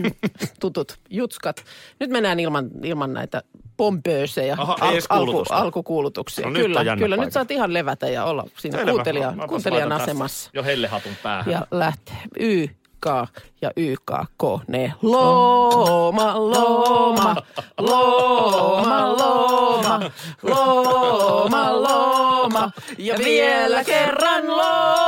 tutut 0.61 0.99
jutskat. 1.11 1.65
Nyt 2.01 2.11
mennään 2.11 2.41
ilman, 2.41 2.71
ilman 2.83 3.13
näitä 3.13 3.43
pompöösejä, 3.77 4.57
Aha, 4.59 4.91
edes 4.93 5.07
alku, 5.09 5.45
alkukuulutuksia. 5.51 6.45
No 6.47 6.51
nyt 6.53 6.63
kyllä, 6.63 6.83
jännä 6.83 7.03
kyllä 7.05 7.17
nyt 7.17 7.33
saat 7.33 7.51
ihan 7.51 7.75
levätä 7.75 8.09
ja 8.09 8.25
olla 8.25 8.45
siinä 8.59 8.79
Selvä. 8.79 8.91
kuuntelija, 8.91 9.31
Mä- 9.31 9.37
mä 9.37 9.49
kuuntelijan 9.49 9.89
tässä 9.89 10.03
asemassa. 10.03 10.51
Jo 10.55 10.65
hellehatun 10.65 11.13
päähän. 11.23 11.53
Ja 11.53 11.67
lähtee 11.71 12.17
Y, 12.41 12.67
K 13.01 13.27
ja 13.63 13.71
YK, 13.77 14.13
kone. 14.37 14.93
Looma, 15.03 16.35
looma, 16.35 17.37
looma, 17.79 19.17
looma, 19.17 20.11
looma, 20.43 21.73
looma. 21.73 22.71
Ja 22.99 23.19
vielä 23.19 23.85
kerran 23.85 24.47
looma. 24.47 25.06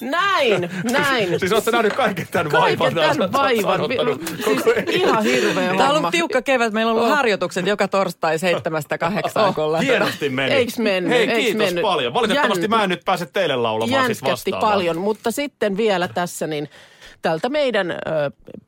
Näin, 0.00 0.70
näin. 0.92 1.40
Siis 1.40 1.52
olette 1.52 1.70
nähnyt 1.70 1.92
kaiken 1.92 2.26
tämän 2.30 2.52
vaivan. 2.52 2.94
Kaiken 2.94 3.16
tämän 3.16 3.32
vaivan. 3.32 3.80
Siis 4.44 4.62
ihan 4.90 5.22
hirveä 5.24 5.74
Tämä 5.76 5.90
on 5.90 5.96
ollut 5.96 6.10
tiukka 6.10 6.42
kevät. 6.42 6.72
Meillä 6.72 6.90
on 6.92 6.96
ollut 6.96 7.10
Oh. 7.10 7.16
harjoitukset 7.16 7.66
joka 7.66 7.88
torstai 7.88 8.38
seitsemästä 8.38 8.98
kahdeksaan. 8.98 9.54
kun 9.54 9.64
ollaan- 9.64 9.84
Hienosti 9.84 10.28
meni. 10.28 10.54
Eiks 10.54 10.78
mennyt, 10.78 11.12
Hei, 11.12 11.20
eiks 11.30 11.34
kiitos 11.44 11.58
mennyt? 11.66 11.82
paljon. 11.82 12.14
Valitettavasti 12.14 12.66
Jänn- 12.66 12.68
mä 12.70 12.82
en 12.84 12.90
nyt 12.90 13.04
pääse 13.04 13.26
teille 13.26 13.56
laulamaan 13.56 14.06
siis 14.06 14.18
Jänskätti 14.22 14.50
vastaavaa. 14.50 14.70
paljon, 14.70 14.98
mutta 14.98 15.30
sitten 15.30 15.76
vielä 15.76 16.08
tässä 16.08 16.46
niin 16.46 16.68
tältä 17.22 17.48
meidän 17.48 17.90
ö, 17.90 17.96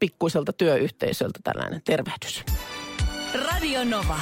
pikkuiselta 0.01 0.53
työyhteisöltä 0.53 1.39
tällainen 1.45 1.81
tervehdys. 1.85 2.45
Radio 3.51 3.85
Nova. 3.85 4.21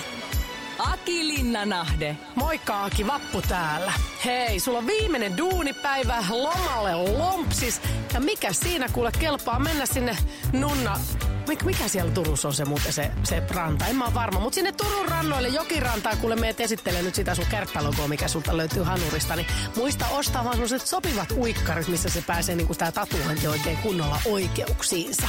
Aki 0.78 1.28
Linnanahde. 1.28 2.16
Moikka 2.34 2.84
Aki, 2.84 3.06
Vappu 3.06 3.42
täällä. 3.42 3.92
Hei, 4.24 4.60
sulla 4.60 4.78
on 4.78 4.86
viimeinen 4.86 5.36
duunipäivä, 5.36 6.24
lomalle 6.30 6.94
lompsis. 6.94 7.80
Ja 8.14 8.20
mikä 8.20 8.52
siinä 8.52 8.88
kuule 8.88 9.12
kelpaa 9.18 9.58
mennä 9.58 9.86
sinne 9.86 10.16
Nunna... 10.52 11.00
Mik, 11.48 11.62
mikä 11.62 11.88
siellä 11.88 12.12
Turussa 12.12 12.48
on 12.48 12.54
se 12.54 12.64
muuten 12.64 12.92
se, 12.92 13.10
se 13.24 13.42
ranta? 13.50 13.86
En 13.86 13.96
mä 13.96 14.04
ole 14.04 14.14
varma. 14.14 14.40
Mutta 14.40 14.54
sinne 14.54 14.72
Turun 14.72 15.08
rannoille 15.08 15.48
jokirantaan, 15.48 16.16
kuule 16.16 16.36
meet 16.36 16.60
esittelee 16.60 17.02
nyt 17.02 17.14
sitä 17.14 17.34
sun 17.34 17.46
kärppälogoa, 17.50 18.08
mikä 18.08 18.28
sulta 18.28 18.56
löytyy 18.56 18.82
hanurista. 18.82 19.36
Niin 19.36 19.46
muista 19.76 20.06
ostaa 20.08 20.44
vaan 20.44 20.54
sellaiset 20.54 20.86
sopivat 20.86 21.30
uikkarit, 21.30 21.88
missä 21.88 22.08
se 22.08 22.22
pääsee 22.26 22.56
niinku 22.56 22.74
tää 22.74 22.92
tatuointi 22.92 23.48
oikein 23.48 23.76
kunnolla 23.76 24.20
oikeuksiinsa. 24.24 25.28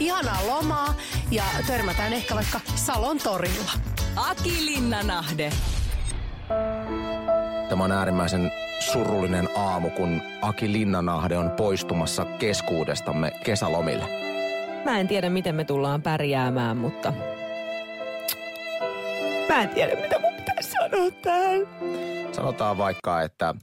Ihanaa 0.00 0.46
lomaa 0.46 0.94
ja 1.30 1.44
törmätään 1.66 2.12
ehkä 2.12 2.34
vaikka 2.34 2.60
Salon 2.74 3.18
torilla. 3.18 3.72
Aki 4.28 4.66
Linnanahde. 4.66 5.50
Tämä 7.68 7.84
on 7.84 7.92
äärimmäisen 7.92 8.50
surullinen 8.80 9.48
aamu, 9.56 9.90
kun 9.90 10.22
Aki 10.42 10.72
Linnanahde 10.72 11.38
on 11.38 11.50
poistumassa 11.50 12.24
keskuudestamme 12.24 13.30
kesälomille. 13.44 14.04
Mä 14.84 14.98
en 14.98 15.08
tiedä, 15.08 15.30
miten 15.30 15.54
me 15.54 15.64
tullaan 15.64 16.02
pärjäämään, 16.02 16.76
mutta... 16.76 17.12
Mä 19.48 19.62
en 19.62 19.68
tiedä, 19.68 20.00
mitä 20.00 20.18
mun 20.18 20.29
sanoa 20.90 21.10
tähän. 21.22 21.60
Sanotaan 22.32 22.78
vaikka, 22.78 23.22
että 23.22 23.54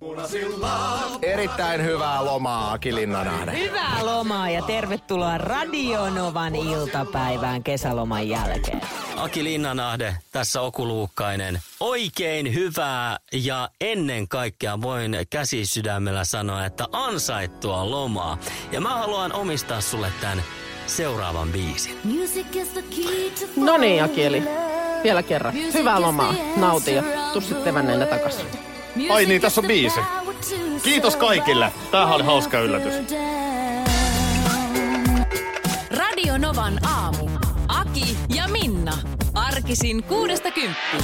erittäin 1.22 1.86
hyvää 1.86 2.26
lomaa 2.26 2.72
Aki 2.72 2.96
Linnanahde. 2.96 3.60
Hyvää 3.60 4.06
lomaa 4.06 4.50
ja 4.50 4.62
tervetuloa 4.62 5.38
Radionovan 5.38 6.56
iltapäivään 6.56 7.64
kesäloman 7.64 8.30
jälkeen. 8.30 8.82
Aki 9.16 9.44
Linnanahde, 9.44 10.16
tässä 10.32 10.62
Okuluukkainen. 10.62 11.60
Oikein 11.80 12.54
hyvää 12.54 13.18
ja 13.34 13.70
ennen 13.82 14.28
kaikkea 14.28 14.82
voin 14.82 15.18
käsisydämellä 15.30 16.26
sanoa, 16.26 16.66
että 16.66 16.86
ansaittua 16.92 17.92
lomaa. 17.92 18.38
Ja 18.72 18.82
mä 18.82 18.90
haluan 18.90 19.34
omistaa 19.34 19.82
sulle 19.82 20.12
tämän 20.22 20.44
seuraavan 20.88 21.50
biisin. 21.50 21.98
No 23.56 23.78
niin, 23.78 24.04
Aki, 24.04 24.24
eli 24.24 24.44
vielä 25.04 25.24
kerran. 25.24 25.54
Hyvää 25.74 26.02
lomaa. 26.02 26.34
Nauti 26.56 26.94
ja 26.94 27.04
tuu 27.34 27.42
sitten 27.42 27.74
vänneenä 27.74 28.06
takaisin. 28.06 28.46
Ai 29.10 29.26
niin, 29.26 29.42
tässä 29.42 29.62
on 29.62 29.68
biisi. 29.68 30.00
Kiitos 30.84 31.16
kaikille. 31.16 31.72
Tämähän 31.92 32.16
oli 32.16 32.24
hauska 32.24 32.60
yllätys. 32.60 32.94
Radio 35.92 36.38
Novan 36.38 36.86
aamu. 36.86 37.30
Aki 37.68 38.18
ja 38.36 38.48
Minna. 38.48 38.98
Arkisin 39.34 40.04
kuudesta 40.04 40.52
kymppiin. 40.52 41.04